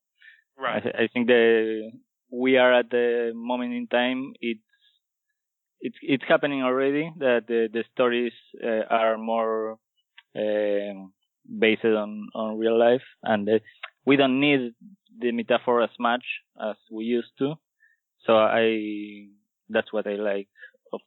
[0.61, 0.77] Right.
[0.77, 1.90] I, th- I think the
[2.31, 4.33] we are at the moment in time.
[4.40, 4.61] It's
[5.81, 9.79] it's it's happening already that the the stories uh, are more
[10.37, 11.12] um
[11.59, 13.59] based on on real life, and uh,
[14.05, 14.75] we don't need
[15.18, 16.25] the metaphor as much
[16.62, 17.55] as we used to.
[18.27, 19.29] So I
[19.68, 20.49] that's what I like
[20.92, 21.01] of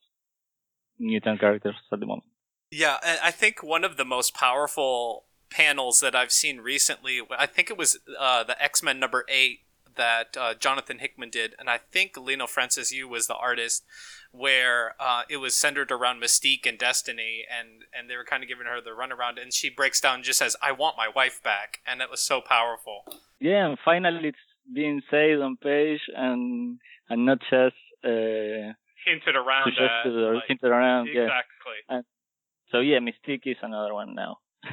[1.00, 2.32] mutant characters at the moment.
[2.72, 7.46] Yeah, and I think one of the most powerful panels that I've seen recently, I
[7.46, 9.60] think it was uh, the X Men number eight
[9.96, 13.84] that uh, Jonathan Hickman did, and I think Leinil Francis Yu was the artist,
[14.32, 18.50] where uh, it was centered around Mystique and Destiny, and and they were kind of
[18.50, 21.42] giving her the runaround, and she breaks down and just says, "I want my wife
[21.44, 23.04] back," and it was so powerful.
[23.39, 24.38] Yeah, and finally it's
[24.74, 28.74] being said on page and and not just uh,
[29.06, 31.10] Hinted around suggested or like- hinted around.
[31.13, 31.24] Yeah.
[31.24, 32.08] exactly.
[32.72, 34.38] So yeah, Mystique is another one now.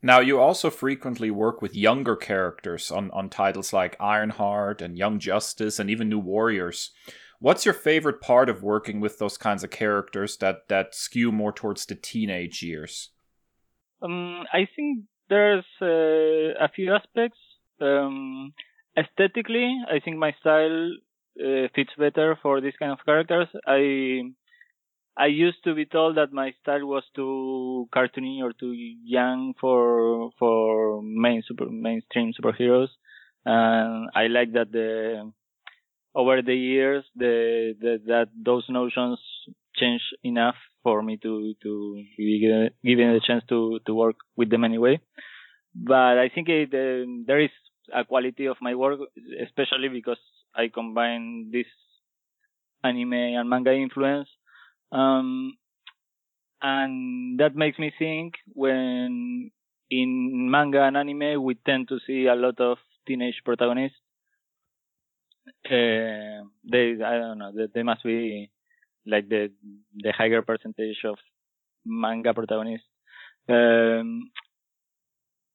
[0.00, 5.18] Now, you also frequently work with younger characters on, on titles like Ironheart and Young
[5.18, 6.92] Justice and even New Warriors.
[7.40, 11.52] What's your favorite part of working with those kinds of characters that, that skew more
[11.52, 13.10] towards the teenage years?
[14.00, 17.38] Um, I think there's uh, a few aspects.
[17.80, 18.52] Um,
[18.96, 20.90] aesthetically, I think my style
[21.40, 23.48] uh, fits better for these kind of characters.
[23.66, 24.32] I
[25.18, 30.30] I used to be told that my style was too cartoony or too young for
[30.38, 32.88] for main super mainstream superheroes,
[33.44, 35.32] and I like that the
[36.14, 39.18] over the years the, the that those notions
[39.76, 44.64] changed enough for me to to be given the chance to to work with them
[44.64, 45.00] anyway.
[45.74, 47.50] But I think it, um, there is
[47.94, 49.00] a quality of my work,
[49.42, 50.18] especially because
[50.54, 51.66] I combine this
[52.82, 54.28] anime and manga influence,
[54.92, 55.56] um,
[56.60, 59.50] and that makes me think when
[59.90, 63.96] in manga and anime we tend to see a lot of teenage protagonists.
[65.64, 68.50] Uh, they I don't know they, they must be
[69.06, 69.50] like the
[69.96, 71.16] the higher percentage of
[71.84, 72.86] manga protagonists.
[73.48, 74.30] Um,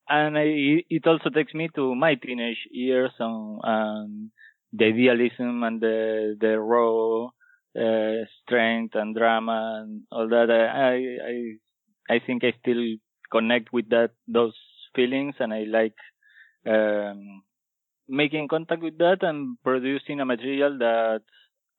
[0.10, 4.32] and I, it also takes me to my teenage years and, and
[4.74, 7.30] the idealism and the the raw
[7.76, 10.50] uh, strength and drama and all that.
[10.52, 10.96] I
[11.32, 12.84] I I think I still
[13.32, 14.56] connect with that those
[14.96, 15.96] feelings, and I like
[16.66, 17.44] um,
[18.08, 21.22] making contact with that and producing a material that,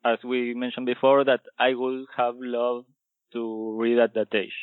[0.05, 2.89] as we mentioned before, that I would have loved
[3.33, 4.55] to read at that age.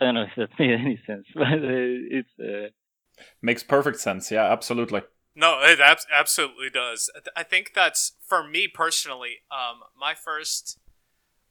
[0.00, 2.28] I don't know if that made any sense, but uh, it's.
[2.38, 2.70] Uh,
[3.42, 4.30] Makes perfect sense.
[4.30, 5.02] Yeah, absolutely.
[5.34, 7.10] No, it ab- absolutely does.
[7.36, 9.38] I think that's for me personally.
[9.50, 10.78] Um, my first,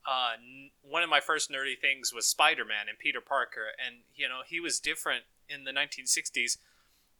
[0.07, 4.29] uh, n- one of my first nerdy things was Spider-Man and Peter Parker, and you
[4.29, 6.57] know he was different in the 1960s.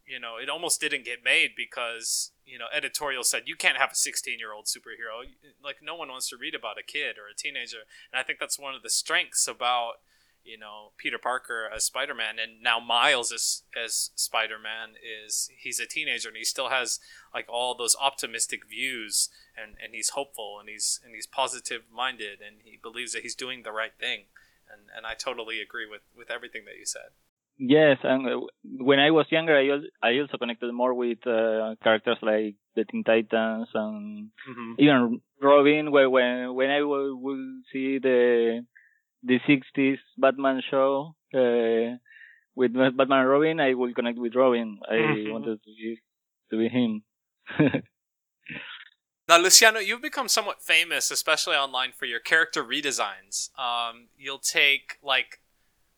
[0.06, 3.92] You know, it almost didn't get made because you know editorial said you can't have
[3.92, 5.28] a 16-year-old superhero.
[5.64, 8.40] Like no one wants to read about a kid or a teenager, and I think
[8.40, 9.96] that's one of the strengths about
[10.44, 15.50] you know Peter Parker as Spider Man, and now Miles as as Spider Man is
[15.58, 17.00] he's a teenager and he still has
[17.34, 22.40] like all those optimistic views and and he's hopeful and he's and he's positive minded
[22.46, 24.26] and he believes that he's doing the right thing,
[24.72, 27.12] and and I totally agree with with everything that you said.
[27.60, 31.76] Yes, and uh, when I was younger, I also, I also connected more with uh,
[31.84, 34.74] characters like the Teen Titans and Mm-hmm.
[34.80, 35.92] even Robin.
[35.92, 38.66] Where when when I will see the
[39.24, 41.98] the '60s Batman show uh,
[42.56, 44.80] with Batman and Robin, I will connect with Robin.
[44.90, 45.32] I Mhm.
[45.32, 46.00] wanted to be
[46.52, 47.04] to be him.
[49.28, 53.58] Now, Luciano, you've become somewhat famous, especially online, for your character redesigns.
[53.58, 55.40] Um, you'll take, like,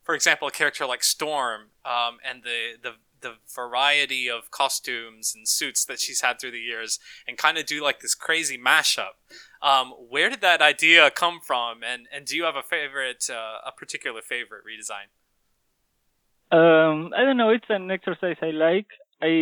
[0.03, 2.93] for example, a character like Storm, um, and the, the
[3.25, 7.65] the variety of costumes and suits that she's had through the years, and kind of
[7.65, 9.17] do like this crazy mashup.
[9.61, 13.57] Um, where did that idea come from, and and do you have a favorite, uh,
[13.65, 15.09] a particular favorite redesign?
[16.51, 17.49] Um, I don't know.
[17.49, 18.87] It's an exercise I like.
[19.21, 19.33] I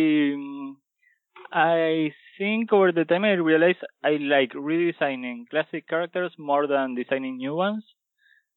[1.52, 7.36] I think over the time I realized I like redesigning classic characters more than designing
[7.36, 7.84] new ones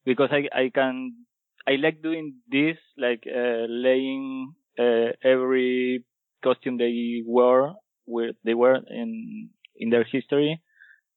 [0.06, 1.28] because I I can
[1.68, 6.04] I like doing this like uh, laying uh, every
[6.44, 7.76] costume they wore
[8.06, 10.62] where they were in in their history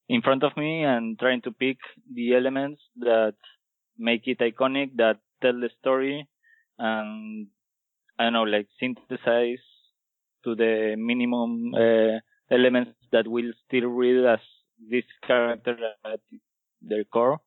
[0.08, 1.78] in front of me and trying to pick
[2.12, 3.34] the elements that
[3.98, 6.26] make it iconic that tell the story
[6.78, 7.46] and
[8.18, 9.64] I don't know, like synthesize
[10.44, 12.18] to the minimum uh,
[12.50, 14.40] elements that will still read as
[14.90, 16.20] this character at
[16.82, 17.38] their core.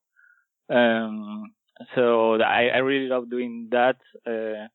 [0.69, 1.53] Um,
[1.95, 3.97] so I, I really love doing that.
[4.25, 4.67] Uh,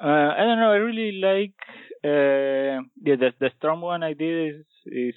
[0.00, 0.72] uh, I don't know.
[0.72, 1.54] I really like
[2.04, 5.14] uh, yeah, the the storm one I did is is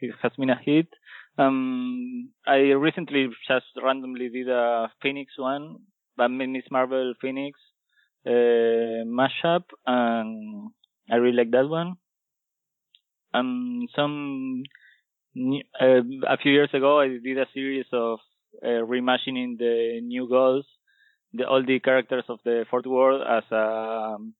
[0.00, 0.88] it has been a hit.
[1.38, 5.78] Um, I recently just randomly did a Phoenix one,
[6.16, 7.58] but Miss Marvel Phoenix
[8.26, 10.70] uh, mashup, and
[11.10, 11.94] I really like that one.
[13.34, 14.62] Um, some
[15.80, 18.20] uh, a few years ago, I did a series of
[18.62, 20.66] uh, reimagining the New Gods,
[21.34, 23.56] the all the characters of the fourth world as a
[24.16, 24.34] um,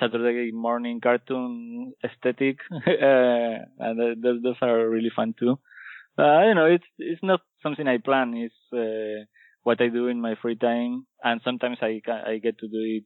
[0.00, 5.58] Saturday morning cartoon aesthetic, uh, and those, those are really fun too.
[6.18, 8.34] Uh, don't know, it's it's not something I plan.
[8.36, 9.24] It's uh,
[9.62, 13.04] what I do in my free time, and sometimes I I get to do it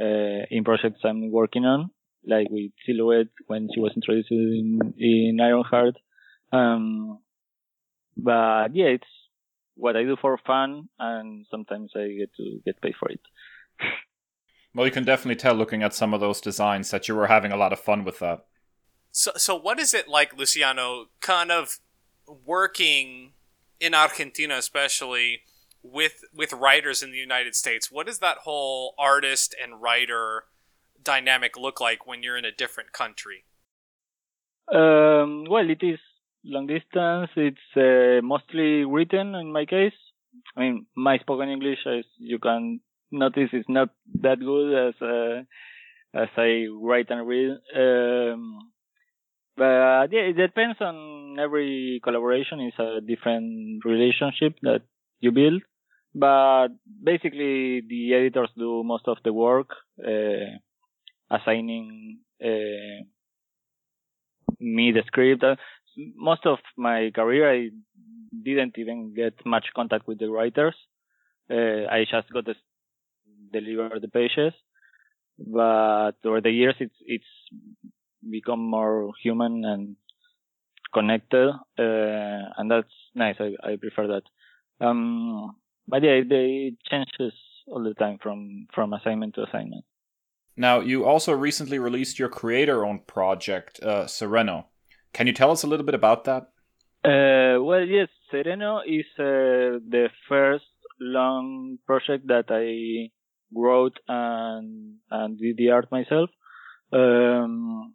[0.00, 1.90] uh, in projects I'm working on,
[2.26, 5.96] like with Silhouette when she was introduced in in Ironheart.
[6.52, 7.20] Um,
[8.16, 9.12] but yeah, it's
[9.76, 13.20] what I do for fun, and sometimes I get to get paid for it.
[14.74, 17.52] Well, you can definitely tell looking at some of those designs that you were having
[17.52, 18.44] a lot of fun with that.
[19.12, 21.06] So, so what is it like, Luciano?
[21.20, 21.78] Kind of
[22.44, 23.32] working
[23.78, 25.42] in Argentina, especially
[25.82, 27.92] with with writers in the United States.
[27.92, 30.44] What does that whole artist and writer
[31.02, 33.44] dynamic look like when you're in a different country?
[34.72, 36.00] Um, well, it is
[36.44, 37.30] long distance.
[37.36, 39.94] It's uh, mostly written in my case.
[40.56, 42.80] I mean, my spoken English, as you can
[43.10, 43.90] notice is not
[44.22, 45.42] that good as uh,
[46.14, 47.50] as I write and read.
[47.74, 48.70] Um,
[49.56, 52.60] but yeah, it depends on every collaboration.
[52.60, 54.82] It's a different relationship that
[55.20, 55.62] you build.
[56.14, 56.68] But
[57.02, 60.58] basically, the editors do most of the work, uh,
[61.30, 63.02] assigning uh,
[64.60, 65.44] me the script.
[66.16, 67.70] Most of my career, I
[68.42, 70.74] didn't even get much contact with the writers.
[71.50, 72.54] Uh, I just got the
[73.52, 74.52] deliver the pages.
[75.38, 77.24] But over the years, it's it's
[78.28, 79.96] become more human and
[80.92, 83.36] connected, uh, and that's nice.
[83.40, 84.22] I, I prefer that.
[84.84, 85.56] Um,
[85.88, 87.34] but yeah, it, it changes
[87.66, 89.84] all the time from from assignment to assignment.
[90.56, 94.68] Now, you also recently released your creator-owned project, uh, Sereno.
[95.14, 96.42] Can you tell us a little bit about that?
[97.04, 100.64] Uh, well, yes, Sereno is uh, the first
[101.00, 103.10] long project that I
[103.54, 106.30] wrote and and did the art myself.
[106.92, 107.94] Um,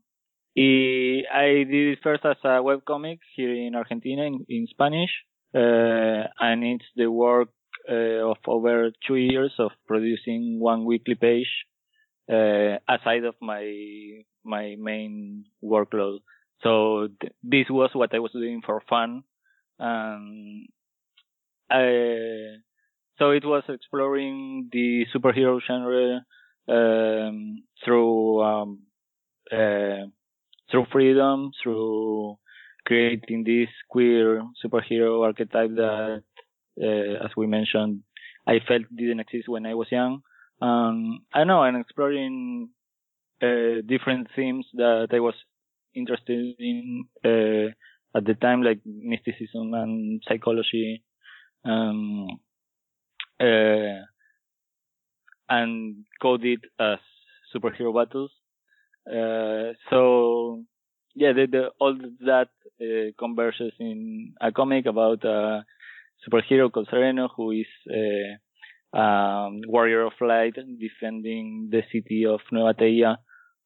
[0.57, 5.11] I did it first as a webcomic here in Argentina in, in Spanish,
[5.55, 7.49] uh, and it's the work
[7.89, 11.51] uh, of over two years of producing one weekly page
[12.31, 13.65] uh, aside of my
[14.43, 16.19] my main workload.
[16.63, 19.23] So th- this was what I was doing for fun,
[19.79, 20.67] and
[21.69, 22.57] I
[23.17, 26.25] so it was exploring the superhero genre
[26.67, 28.79] um, through um,
[29.51, 30.05] uh,
[30.71, 32.37] through freedom, through
[32.85, 36.23] creating this queer superhero archetype that,
[36.81, 38.01] uh, as we mentioned,
[38.47, 40.21] I felt didn't exist when I was young.
[40.61, 42.69] Um, I know, and exploring
[43.41, 45.35] uh, different themes that I was
[45.95, 47.71] interested in uh,
[48.17, 51.03] at the time, like mysticism and psychology.
[51.65, 52.27] Um,
[53.39, 54.03] uh,
[55.49, 56.99] and code it as
[57.53, 58.31] superhero battles.
[59.07, 60.63] Uh, so
[61.15, 62.49] yeah, the, the, all that
[62.81, 65.65] uh, converges in a comic about a
[66.27, 72.73] superhero called Sereno who is a um, warrior of light defending the city of Nueva
[72.73, 73.17] Teia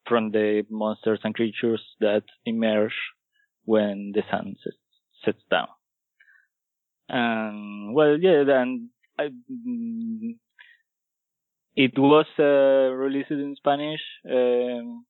[0.07, 2.95] from the monsters and creatures that emerge
[3.65, 4.77] when the sun sets,
[5.23, 5.67] sets down.
[7.09, 10.35] And well, yeah, then I, mm,
[11.75, 15.05] it was uh, released in Spanish um,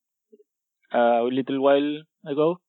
[0.92, 2.60] a little while ago,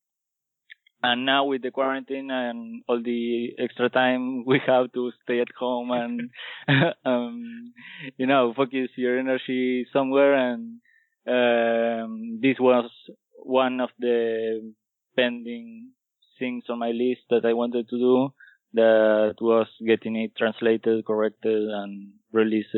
[1.04, 5.48] and now with the quarantine and all the extra time we have to stay at
[5.58, 6.30] home and
[7.06, 7.74] um,
[8.18, 10.80] you know focus your energy somewhere, and
[11.28, 12.90] um, this was
[13.44, 14.74] one of the
[15.16, 15.92] pending
[16.40, 18.34] things on my list that I wanted to do
[18.74, 22.76] that was getting it translated, corrected, and released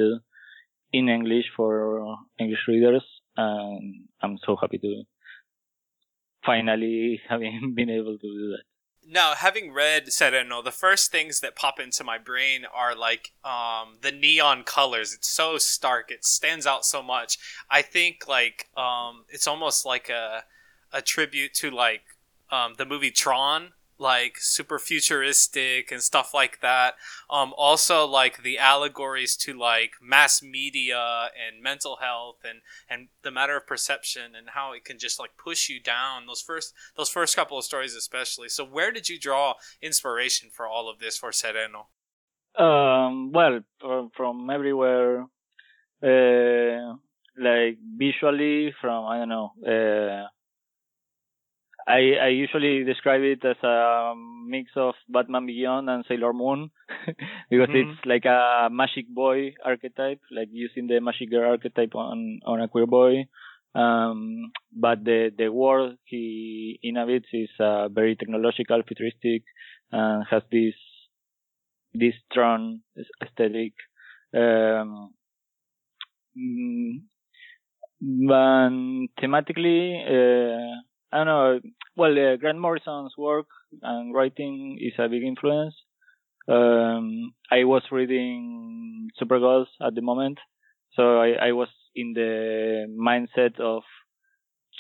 [0.94, 3.04] in English for English readers.
[3.36, 5.04] And I'm so happy to
[6.46, 8.77] finally having been able to do that.
[9.10, 13.96] Now, having read Sereno, the first things that pop into my brain are like um,
[14.02, 15.14] the neon colors.
[15.14, 16.12] It's so stark.
[16.12, 17.38] It stands out so much.
[17.72, 20.44] I think like um, it's almost like a
[20.92, 22.04] a tribute to like
[22.52, 23.70] um, the movie Tron
[24.00, 26.96] like super futuristic and stuff like that.
[27.30, 33.32] Um, also like the allegories to like mass media and mental health and and the
[33.32, 36.28] matter of perception and how it can just like push you down.
[36.28, 38.50] Those first those first couple of stories especially.
[38.50, 41.88] So where did you draw inspiration for all of this for Sereno?
[42.58, 45.28] Um, well, from, from everywhere,
[46.02, 46.96] uh,
[47.40, 49.52] like visually from I don't know.
[49.66, 50.28] Uh,
[51.88, 54.14] I I usually describe it as a
[54.46, 56.70] mix of Batman Beyond and Sailor Moon
[57.50, 57.92] because mm-hmm.
[57.92, 62.68] it's like a magic boy archetype, like using the magic girl archetype on on a
[62.68, 63.28] queer boy.
[63.74, 69.44] Um, but the the world he inhabits is uh, very technological, futuristic,
[69.92, 70.76] and has this
[71.94, 72.82] this strong
[73.24, 73.74] aesthetic.
[74.36, 75.14] Um,
[76.38, 77.02] mm,
[78.02, 78.70] but
[79.22, 80.82] thematically, uh,
[81.12, 81.60] I don't know.
[81.96, 83.48] Well, uh, Grant Morrison's work
[83.82, 85.76] and writing is a big influence.
[86.48, 90.40] Um, I was reading Supergods at the moment,
[90.94, 93.84] so I, I was in the mindset of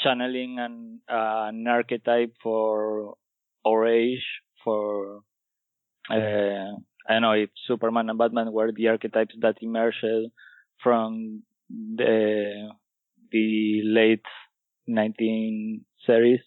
[0.03, 3.15] channeling an, uh, an archetype for
[3.65, 4.23] our age,
[4.63, 5.21] for
[6.09, 10.05] uh, I don't know if Superman and Batman were the archetypes that emerged
[10.81, 12.69] from the
[13.31, 14.25] the late
[14.87, 16.39] 19 series.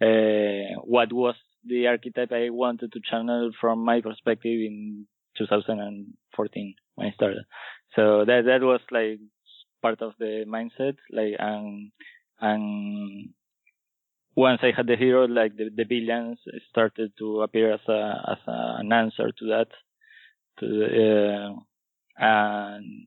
[0.00, 1.34] Uh, what was
[1.64, 7.44] the archetype I wanted to channel from my perspective in 2014 when I started.
[7.96, 9.20] So that that was like
[9.82, 11.90] part of the mindset, like and
[12.40, 13.30] and
[14.36, 16.38] once I had the hero, like the, the villains
[16.70, 19.68] started to appear as a as a, an answer to that.
[20.60, 21.60] To the, uh,
[22.22, 23.06] and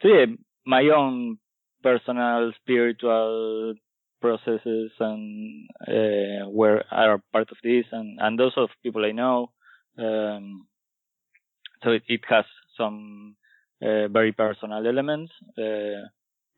[0.00, 0.26] so yeah,
[0.66, 1.38] my own
[1.84, 3.74] personal spiritual
[4.20, 9.50] processes and uh, where are part of this and, and those of people I know.
[9.98, 10.66] Um,
[11.82, 12.46] so it, it, has
[12.78, 13.36] some
[13.82, 16.08] uh, very personal elements, uh,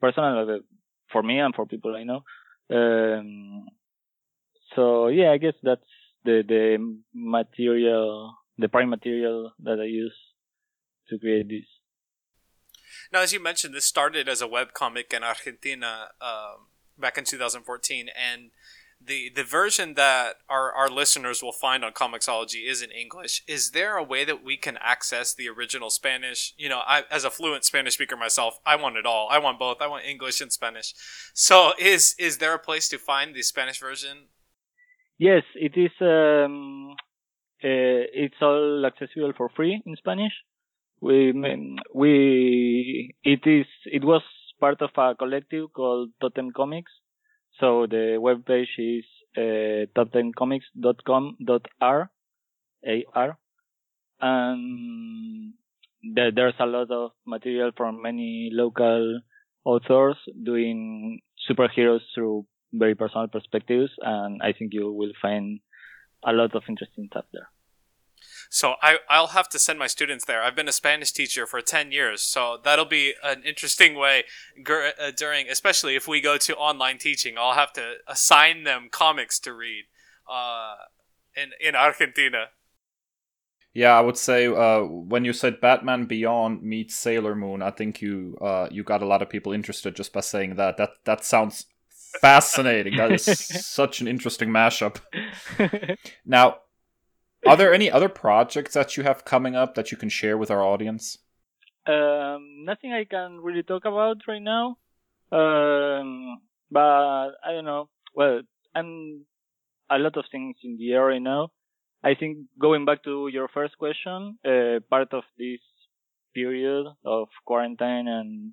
[0.01, 0.61] personal
[1.11, 2.23] for me and for people I know.
[2.71, 3.67] Um,
[4.77, 5.91] so yeah, I guess that's
[6.25, 6.63] the the
[7.13, 10.17] material, the prime material that I use
[11.09, 11.69] to create this.
[13.13, 16.69] Now, as you mentioned, this started as a web comic in Argentina um,
[16.99, 18.51] back in 2014, and
[19.05, 23.43] the the version that our, our listeners will find on Comixology is in English.
[23.47, 26.55] Is there a way that we can access the original Spanish?
[26.57, 29.29] You know, I, as a fluent Spanish speaker myself, I want it all.
[29.31, 29.81] I want both.
[29.81, 30.95] I want English and Spanish.
[31.35, 34.29] So, is is there a place to find the Spanish version?
[35.19, 35.93] Yes, it is.
[36.01, 36.95] Um,
[37.65, 40.33] uh, it's all accessible for free in Spanish
[41.01, 41.33] we
[41.95, 44.23] we it is it was
[44.61, 46.93] part of a collective called Totem Comics.
[47.61, 49.05] So the web page is
[49.37, 52.11] uh, totemcomics.com.ar,
[52.87, 53.39] A-R,
[54.21, 55.55] and
[56.15, 59.21] there, there's a lot of material from many local
[59.65, 61.21] authors doing
[61.51, 65.61] superheroes through very personal perspectives, and I think you will find
[66.25, 67.49] a lot of interesting stuff there.
[68.51, 70.43] So I, I'll have to send my students there.
[70.43, 74.25] I've been a Spanish teacher for 10 years, so that'll be an interesting way
[74.69, 79.39] uh, during, especially if we go to online teaching, I'll have to assign them comics
[79.41, 79.85] to read
[80.31, 80.75] uh,
[81.37, 82.47] in, in Argentina.
[83.77, 88.01] Yeah, I would say uh, when you said Batman Beyond meets Sailor Moon, I think
[88.01, 90.79] you uh, you got a lot of people interested just by saying that.
[90.79, 91.67] That that sounds
[92.21, 92.97] fascinating.
[92.97, 93.25] that is
[93.67, 94.97] such an interesting mashup.
[96.25, 96.57] now,
[97.45, 100.51] are there any other projects that you have coming up that you can share with
[100.51, 101.19] our audience?
[101.87, 104.79] Um, nothing I can really talk about right now.
[105.31, 107.89] Um, but I don't know.
[108.15, 108.43] Well,
[108.75, 109.25] I'm
[109.91, 111.51] a lot of things in the air right now.
[112.03, 115.61] I think going back to your first question, uh, part of this
[116.35, 118.53] period of quarantine and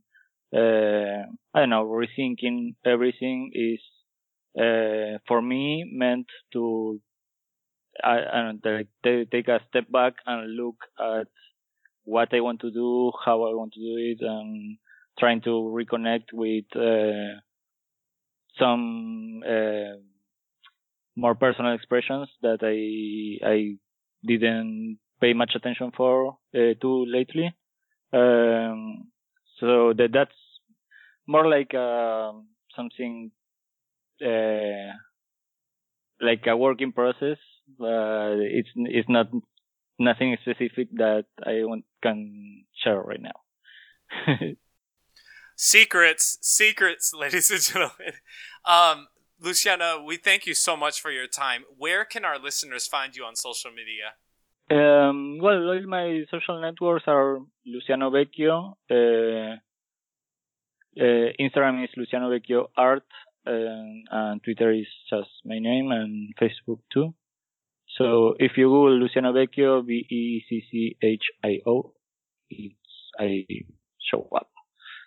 [0.55, 3.79] uh, I don't know, rethinking everything is
[4.57, 7.01] uh, for me meant to
[8.03, 11.27] I, I don't they take a step back and look at
[12.05, 14.77] what I want to do, how I want to do it, and
[15.19, 17.39] trying to reconnect with uh,
[18.59, 19.97] some uh,
[21.15, 23.77] more personal expressions that I I
[24.25, 27.53] didn't pay much attention for uh, to lately.
[28.11, 29.07] Um,
[29.59, 30.31] so that that's
[31.27, 32.33] more like uh,
[32.75, 33.31] something
[34.21, 34.93] uh,
[36.21, 37.37] like a working process
[37.79, 39.27] uh, it's it's not
[39.99, 44.35] nothing specific that I want, can share right now.
[45.55, 48.13] secrets, secrets, ladies and gentlemen.
[48.65, 49.07] Um,
[49.39, 51.63] Luciano, we thank you so much for your time.
[51.77, 54.15] Where can our listeners find you on social media?
[54.71, 58.75] Um, well, all my social networks are Luciano Vecchio.
[58.89, 59.57] Uh,
[60.95, 63.03] uh, Instagram is Luciano Vecchio Art,
[63.45, 67.13] and, and Twitter is just my name, and Facebook too.
[67.97, 71.93] So if you Google Luciano Vecchio, V E C C H I O,
[73.19, 73.45] I
[73.99, 74.49] show up.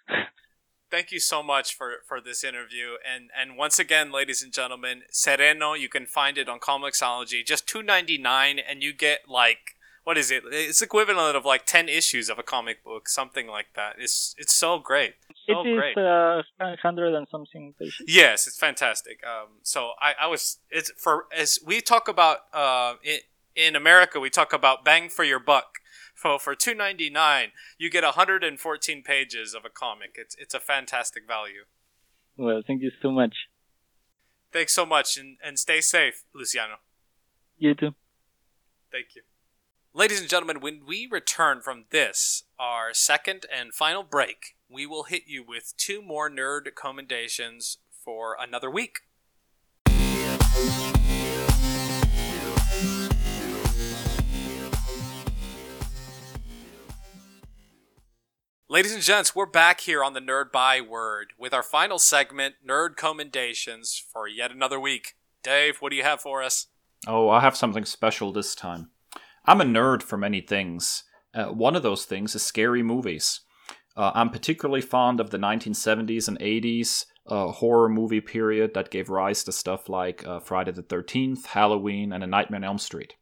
[0.90, 2.94] Thank you so much for, for this interview.
[3.04, 7.44] And and once again, ladies and gentlemen, Sereno, you can find it on Comixology.
[7.44, 9.75] Just two ninety nine and you get like
[10.06, 10.44] what is it?
[10.52, 13.96] It's equivalent of like ten issues of a comic book, something like that.
[13.98, 15.14] It's it's so great.
[15.46, 15.98] So it is great.
[15.98, 16.42] uh,
[16.80, 18.04] hundred and something pages.
[18.06, 19.18] Yes, it's fantastic.
[19.26, 23.18] Um, so I, I was it's for as we talk about uh, in,
[23.56, 25.78] in America we talk about bang for your buck.
[26.14, 30.14] So for two ninety nine, you get hundred and fourteen pages of a comic.
[30.14, 31.64] It's it's a fantastic value.
[32.36, 33.34] Well, thank you so much.
[34.52, 36.76] Thanks so much, and, and stay safe, Luciano.
[37.58, 37.92] You too.
[38.92, 39.22] Thank you.
[39.96, 45.04] Ladies and gentlemen, when we return from this, our second and final break, we will
[45.04, 48.98] hit you with two more nerd commendations for another week.
[58.68, 62.96] Ladies and gents, we're back here on the Nerd Byword with our final segment, Nerd
[62.96, 65.14] Commendations, for yet another week.
[65.42, 66.66] Dave, what do you have for us?
[67.06, 68.90] Oh, I have something special this time.
[69.48, 71.04] I'm a nerd for many things.
[71.32, 73.42] Uh, one of those things is scary movies.
[73.96, 79.08] Uh, I'm particularly fond of the 1970s and 80s uh, horror movie period that gave
[79.08, 83.14] rise to stuff like uh, Friday the 13th, Halloween, and A Nightmare on Elm Street.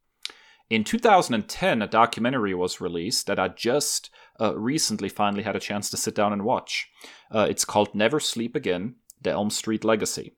[0.71, 4.09] In 2010, a documentary was released that I just
[4.41, 6.89] uh, recently finally had a chance to sit down and watch.
[7.31, 10.37] Uh, it's called Never Sleep Again The Elm Street Legacy.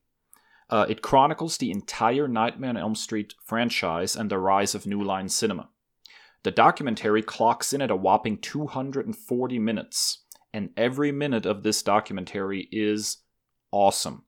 [0.73, 5.29] it chronicles the entire Nightmare on Elm Street franchise and the rise of New Line
[5.29, 5.69] Cinema.
[6.47, 10.19] The documentary clocks in at a whopping 240 minutes,
[10.53, 13.17] and every minute of this documentary is
[13.73, 14.23] awesome.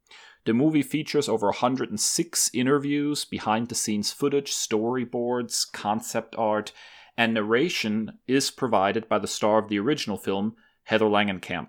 [0.45, 6.73] The movie features over 106 interviews, behind the scenes footage, storyboards, concept art,
[7.17, 11.69] and narration is provided by the star of the original film, Heather Langenkamp.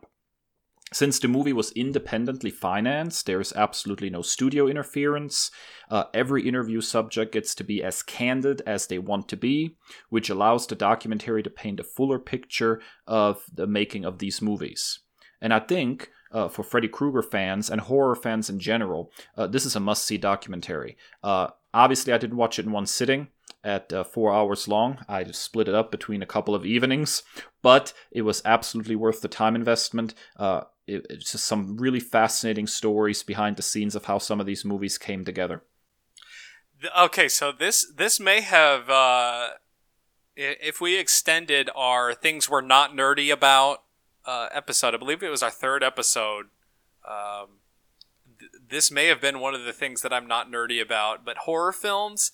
[0.91, 5.51] Since the movie was independently financed, there is absolutely no studio interference.
[5.89, 9.75] Uh, every interview subject gets to be as candid as they want to be,
[10.09, 14.99] which allows the documentary to paint a fuller picture of the making of these movies.
[15.41, 19.65] And I think uh, for Freddy Krueger fans and horror fans in general, uh, this
[19.65, 20.97] is a must see documentary.
[21.23, 23.27] Uh, obviously, I didn't watch it in one sitting
[23.63, 24.99] at uh, four hours long.
[25.07, 27.23] I split it up between a couple of evenings,
[27.61, 30.13] but it was absolutely worth the time investment.
[30.37, 34.45] Uh, it, it's just some really fascinating stories behind the scenes of how some of
[34.45, 35.63] these movies came together.
[36.97, 39.49] Okay, so this this may have, uh,
[40.35, 43.83] if we extended our things we're not nerdy about
[44.25, 46.47] uh, episode, I believe it was our third episode.
[47.07, 47.59] Um,
[48.39, 51.39] th- this may have been one of the things that I'm not nerdy about, but
[51.39, 52.31] horror films.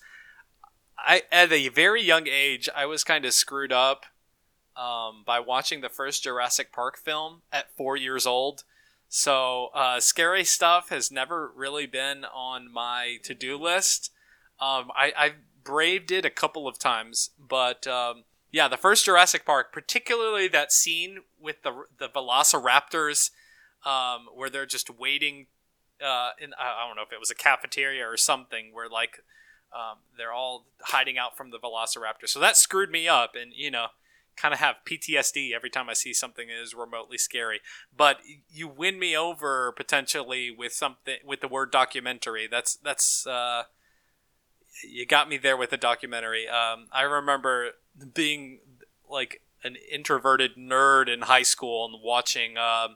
[0.96, 4.06] I at a very young age, I was kind of screwed up
[4.76, 8.64] um, by watching the first Jurassic Park film at four years old.
[9.08, 14.12] So uh, scary stuff has never really been on my to do list.
[14.60, 19.44] Um, I, I braved it a couple of times, but um, yeah, the first Jurassic
[19.44, 23.30] Park, particularly that scene with the the Velociraptors,
[23.84, 25.46] um, where they're just waiting.
[26.04, 29.22] Uh, in I don't know if it was a cafeteria or something, where like
[29.74, 32.26] um, they're all hiding out from the Velociraptor.
[32.26, 33.88] So that screwed me up, and you know,
[34.36, 37.60] kind of have PTSD every time I see something that is remotely scary.
[37.96, 38.18] But
[38.48, 42.46] you win me over potentially with something with the word documentary.
[42.50, 43.64] That's that's uh,
[44.88, 46.48] you got me there with a documentary.
[46.48, 47.70] Um, I remember
[48.14, 48.60] being
[49.08, 52.88] like an introverted nerd in high school and watching uh,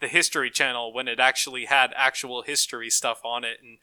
[0.00, 3.78] the History Channel when it actually had actual history stuff on it and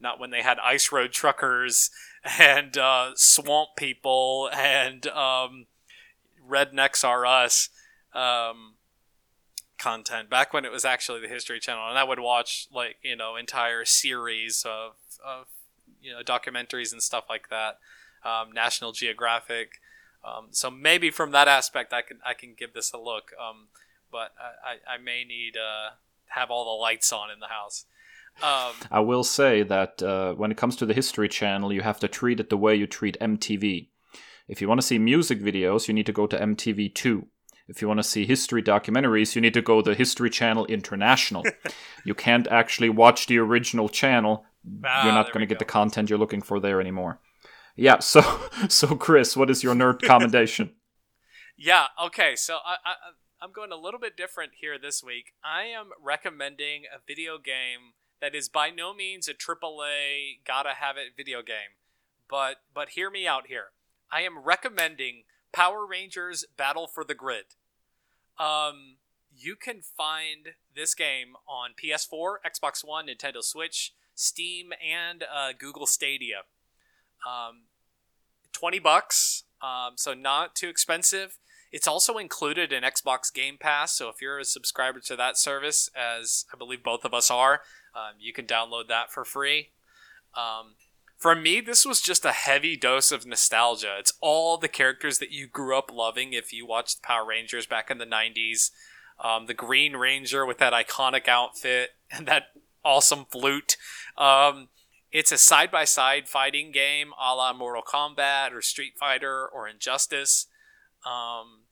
[0.00, 1.90] not when they had ice road truckers
[2.38, 5.66] and uh, swamp people and um,
[6.48, 7.68] rednecks are us
[8.14, 8.74] um,
[9.78, 11.88] content back when it was actually the history channel.
[11.88, 14.92] And i would watch like you know entire series of,
[15.24, 15.46] of
[16.02, 17.78] you know documentaries and stuff like that.
[18.24, 19.80] Um, national geographic.
[20.24, 23.32] Um, so maybe from that aspect i can i can give this a look.
[23.40, 23.68] Um,
[24.10, 24.32] but
[24.64, 25.90] I, I may need uh,
[26.28, 27.84] have all the lights on in the house.
[28.42, 31.98] Um, I will say that uh, when it comes to the History Channel, you have
[32.00, 33.88] to treat it the way you treat MTV.
[34.48, 37.26] If you want to see music videos, you need to go to MTV2.
[37.68, 40.64] If you want to see history documentaries, you need to go to the History Channel
[40.66, 41.44] International.
[42.04, 44.46] you can't actually watch the original channel
[44.84, 47.20] Ah, you're not going to get the content you're looking for there anymore.
[47.76, 47.98] Yeah.
[48.02, 48.22] So
[48.68, 50.74] so Kris, what is your nerd commendation?
[51.56, 51.86] Yeah.
[52.02, 52.34] Okay.
[52.36, 52.94] So I, I
[53.40, 55.32] I'm going a little bit different here this week.
[55.44, 60.96] I am recommending a video game that is by no means a AAA gotta have
[60.96, 61.78] it video game,
[62.28, 63.70] but but hear me out here.
[64.10, 67.54] I am recommending Power Rangers Battle for the Grid.
[68.38, 68.96] Um,
[69.36, 75.86] you can find this game on PS4, Xbox One, Nintendo Switch, Steam, and uh, Google
[75.86, 76.42] Stadia.
[77.26, 77.62] Um,
[78.52, 81.38] Twenty bucks, um, so not too expensive.
[81.70, 85.90] It's also included in Xbox Game Pass, so if you're a subscriber to that service,
[85.94, 87.60] as I believe both of us are,
[87.94, 89.68] um, you can download that for free.
[90.34, 90.74] Um,
[91.18, 93.96] for me, this was just a heavy dose of nostalgia.
[93.98, 97.90] It's all the characters that you grew up loving if you watched Power Rangers back
[97.90, 98.70] in the 90s.
[99.22, 102.44] Um, the Green Ranger with that iconic outfit and that
[102.84, 103.76] awesome flute.
[104.16, 104.68] Um,
[105.10, 109.66] it's a side by side fighting game a la Mortal Kombat or Street Fighter or
[109.66, 110.46] Injustice.
[111.04, 111.62] Um,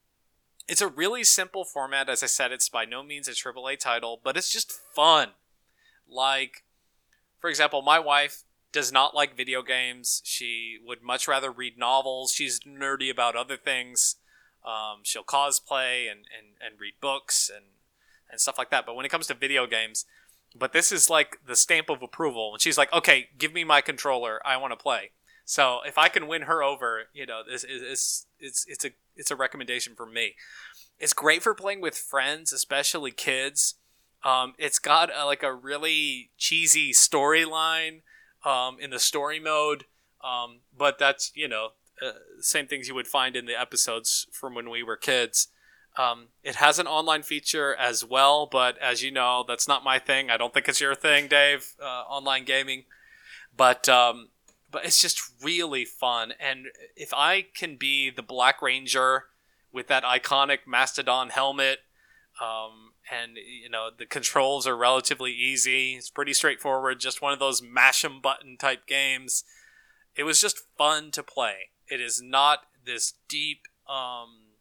[0.66, 2.09] it's a really simple format.
[2.09, 5.30] As I said, it's by no means a AAA title, but it's just fun.
[6.09, 6.64] Like,
[7.38, 8.42] for example, my wife
[8.76, 10.20] does not like video games.
[10.22, 12.30] She would much rather read novels.
[12.30, 14.16] She's nerdy about other things.
[14.66, 17.64] Um, she'll cosplay and, and, and read books and,
[18.30, 18.84] and stuff like that.
[18.84, 20.04] But when it comes to video games,
[20.54, 22.52] but this is like the stamp of approval.
[22.52, 24.42] And she's like, okay, give me my controller.
[24.44, 25.12] I want to play.
[25.46, 29.30] So if I can win her over, you know, is it's, it's it's a it's
[29.30, 30.34] a recommendation for me.
[30.98, 33.76] It's great for playing with friends, especially kids.
[34.22, 38.02] Um, it's got a, like a really cheesy storyline
[38.47, 39.84] um, in the story mode,
[40.24, 41.70] um, but that's you know
[42.01, 45.49] uh, same things you would find in the episodes from when we were kids.
[45.99, 49.99] Um, it has an online feature as well, but as you know, that's not my
[49.99, 50.30] thing.
[50.30, 51.74] I don't think it's your thing, Dave.
[51.82, 52.84] Uh, online gaming,
[53.57, 54.28] but um,
[54.70, 56.34] but it's just really fun.
[56.38, 59.24] And if I can be the Black Ranger
[59.72, 61.78] with that iconic Mastodon helmet,
[62.42, 67.00] um, and you know the controls are relatively easy, it's pretty straightforward.
[67.00, 69.44] Just one of those mash 'em button type games.
[70.14, 71.70] It was just fun to play.
[71.88, 74.54] It is not this deep, um,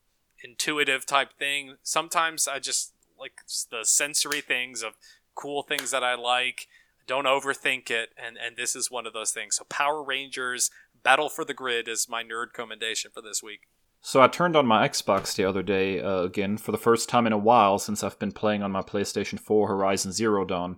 [0.44, 1.78] intuitive type thing.
[1.82, 3.42] Sometimes I just like
[3.72, 4.96] the sensory things of
[5.34, 6.68] cool things that I like
[7.08, 10.72] don't overthink it and and this is one of those things so power rangers
[11.04, 13.68] battle for the grid is my nerd commendation for this week
[14.06, 17.26] So I turned on my Xbox the other day uh, again for the first time
[17.26, 20.78] in a while since I've been playing on my PlayStation 4 Horizon Zero Dawn,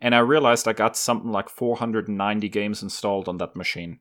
[0.00, 3.98] and I realized I got something like 490 games installed on that machine,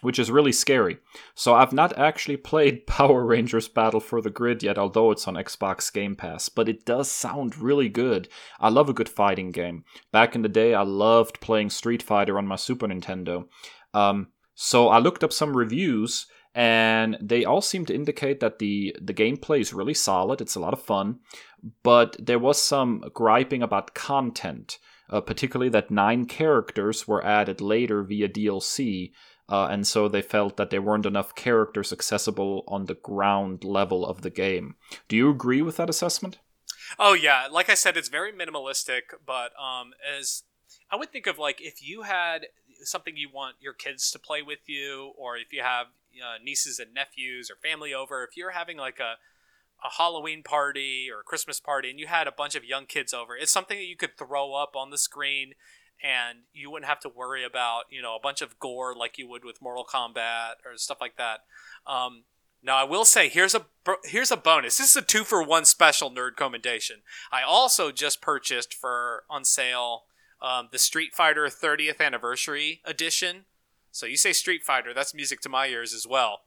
[0.00, 1.00] which is really scary.
[1.34, 5.34] So I've not actually played Power Rangers Battle for the Grid yet, although it's on
[5.34, 8.26] Xbox Game Pass, but it does sound really good.
[8.58, 9.84] I love a good fighting game.
[10.12, 13.48] Back in the day, I loved playing Street Fighter on my Super Nintendo.
[13.92, 18.94] Um, so I looked up some reviews and they all seem to indicate that the
[19.00, 20.40] the gameplay is really solid.
[20.40, 21.20] It's a lot of fun,
[21.82, 24.78] but there was some griping about content,
[25.10, 29.12] uh, particularly that nine characters were added later via DLC,
[29.48, 34.04] uh, and so they felt that there weren't enough characters accessible on the ground level
[34.06, 34.76] of the game.
[35.08, 36.38] Do you agree with that assessment?
[36.98, 40.42] oh yeah like i said it's very minimalistic but um as
[40.90, 42.46] i would think of like if you had
[42.84, 45.86] something you want your kids to play with you or if you have
[46.20, 49.14] uh, nieces and nephews or family over if you're having like a
[49.84, 53.12] a Halloween party or a Christmas party and you had a bunch of young kids
[53.12, 55.54] over, it's something that you could throw up on the screen
[56.02, 59.28] and you wouldn't have to worry about, you know, a bunch of gore like you
[59.28, 61.40] would with Mortal Kombat or stuff like that.
[61.86, 62.24] Um,
[62.62, 63.66] now I will say here's a
[64.04, 64.78] here's a bonus.
[64.78, 67.02] This is a two for one special nerd commendation.
[67.32, 70.04] I also just purchased for on sale
[70.40, 73.46] um, the Street Fighter 30th anniversary edition.
[73.92, 76.40] So you say Street Fighter, that's music to my ears as well.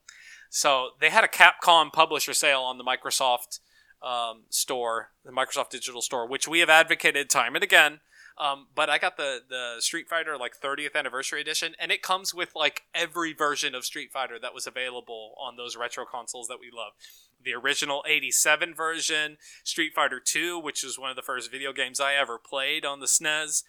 [0.50, 3.60] So they had a Capcom publisher sale on the Microsoft
[4.02, 8.00] um, store, the Microsoft Digital Store, which we have advocated time and again.
[8.38, 12.34] Um, but I got the the Street Fighter like 30th anniversary edition, and it comes
[12.34, 16.60] with like every version of Street Fighter that was available on those retro consoles that
[16.60, 16.94] we love.
[17.42, 22.02] The original 87 version, Street Fighter 2, which was one of the first video games
[22.02, 23.64] I ever played on the SNES.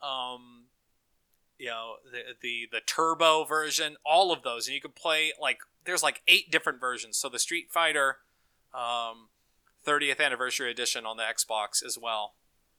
[0.00, 0.66] Um,
[1.62, 4.66] you know the the the turbo version all of those.
[4.66, 7.16] And you can play like there's like eight different versions.
[7.16, 8.16] So the street fighter
[8.74, 9.28] um,
[9.86, 12.34] 30th anniversary edition on the xbox as well.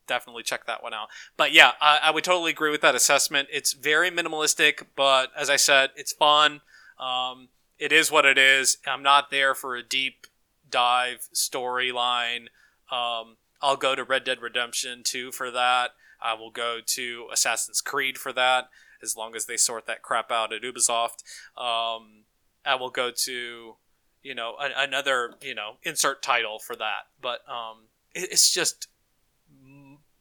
[0.06, 1.08] Definitely check that one out.
[1.38, 3.48] But yeah I, I would totally agree with that assessment.
[3.54, 6.60] It's very minimalistic but as i said it's fun.
[7.00, 7.48] Um,
[7.80, 8.78] it is what it is.
[8.86, 10.28] I'm not there for a deep
[10.70, 12.48] dive storyline.
[12.92, 15.92] Um, i'll go to red dead redemption 2 for that
[16.24, 18.70] I will go to Assassin's Creed for that,
[19.02, 21.24] as long as they sort that crap out at Ubisoft.
[21.58, 22.24] Um,
[22.66, 23.76] I will go to,
[24.22, 27.08] you know, a, another, you know, insert title for that.
[27.22, 28.88] But um, it, it's just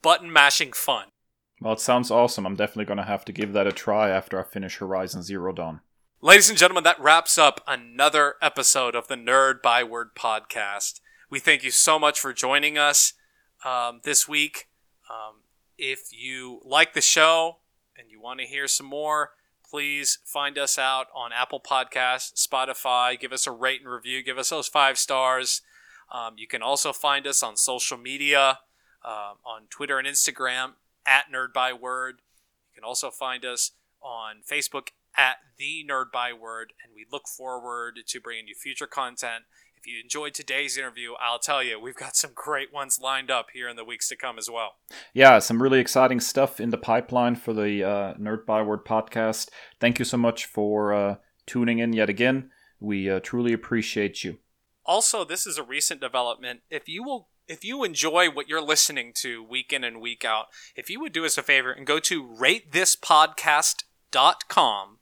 [0.03, 1.09] button mashing fun.
[1.61, 2.45] Well, it sounds awesome.
[2.45, 5.53] I'm definitely going to have to give that a try after I finish Horizon Zero
[5.53, 5.81] Dawn.
[6.21, 11.01] Ladies and gentlemen, that wraps up another episode of the Nerd by Word podcast.
[11.31, 13.15] We thank you so much for joining us
[13.65, 14.69] um, this week.
[15.09, 15.42] Um,
[15.83, 17.57] if you like the show
[17.99, 19.31] and you want to hear some more,
[19.69, 23.19] please find us out on Apple Podcasts, Spotify.
[23.19, 24.23] Give us a rate and review.
[24.23, 25.61] Give us those five stars.
[26.13, 28.61] Um, you can also find us on social media,
[29.05, 30.75] uh, on Twitter and Instagram
[31.05, 32.21] at Nerd by Word.
[32.73, 37.27] You can also find us on Facebook at the Nerd by Word, and we look
[37.27, 39.47] forward to bringing you future content.
[39.85, 43.49] If you enjoyed today's interview, I'll tell you, we've got some great ones lined up
[43.53, 44.77] here in the weeks to come as well.
[45.13, 49.49] Yeah, some really exciting stuff in the pipeline for the uh, Nerd Byword podcast.
[49.81, 51.17] Thank you so much for uh,
[51.47, 52.53] tuning in yet again.
[52.79, 54.39] We uh, truly appreciate you.
[54.87, 56.61] Also, this is a recent development.
[56.71, 60.47] If you will if you enjoy what you're listening to week in and week out,
[60.77, 64.99] if you would do us a favor and go to ratethispodcast.com,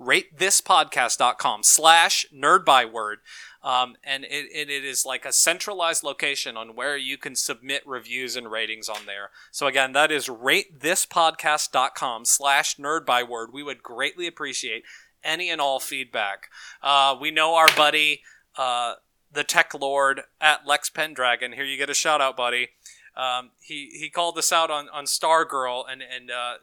[0.00, 3.16] ratethispodcast.com slash nerdbyword,
[3.62, 7.86] um, and it, it, it is like a centralized location on where you can submit
[7.86, 9.30] reviews and ratings on there.
[9.50, 13.52] So again, that is ratethispodcast.com slash nerdbyword.
[13.52, 14.84] We would greatly appreciate
[15.22, 16.50] any and all feedback.
[16.82, 18.22] Uh, we know our buddy...
[18.56, 18.94] Uh,
[19.32, 21.54] the tech lord at Lex Pendragon.
[21.54, 22.68] Here you get a shout out, buddy.
[23.16, 26.54] Um, he he called us out on on Stargirl and and uh,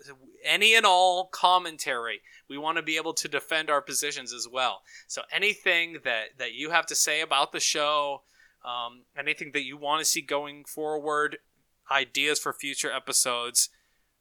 [0.44, 2.22] any and all commentary.
[2.50, 4.82] We want to be able to defend our positions as well.
[5.08, 8.24] So anything that that you have to say about the show,
[8.66, 11.38] um, anything that you want to see going forward,
[11.90, 13.70] ideas for future episodes,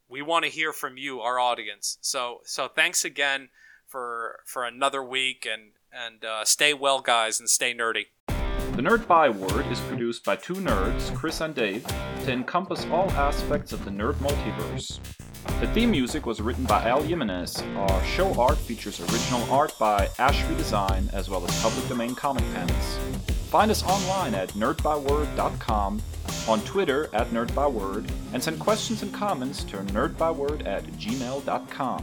[0.09, 1.99] we want to hear from you, our audience.
[2.01, 3.49] So so thanks again
[3.89, 8.07] for for another week and and uh, stay well, guys, and stay nerdy.
[8.81, 11.85] The Nerd Byword is produced by two nerds, Kris and Dave,
[12.25, 14.99] to encompass all aspects of the nerd multiverse.
[15.61, 17.63] The theme music was written by Al Jimenez.
[17.77, 22.43] Our show art features original art by Ashby Design, as well as public domain comic
[22.55, 22.99] pens.
[23.51, 26.03] Find us online at nerdbyword.com,
[26.49, 32.03] on Twitter at nerdbyword, and send questions and comments to nerdbyword at gmail.com.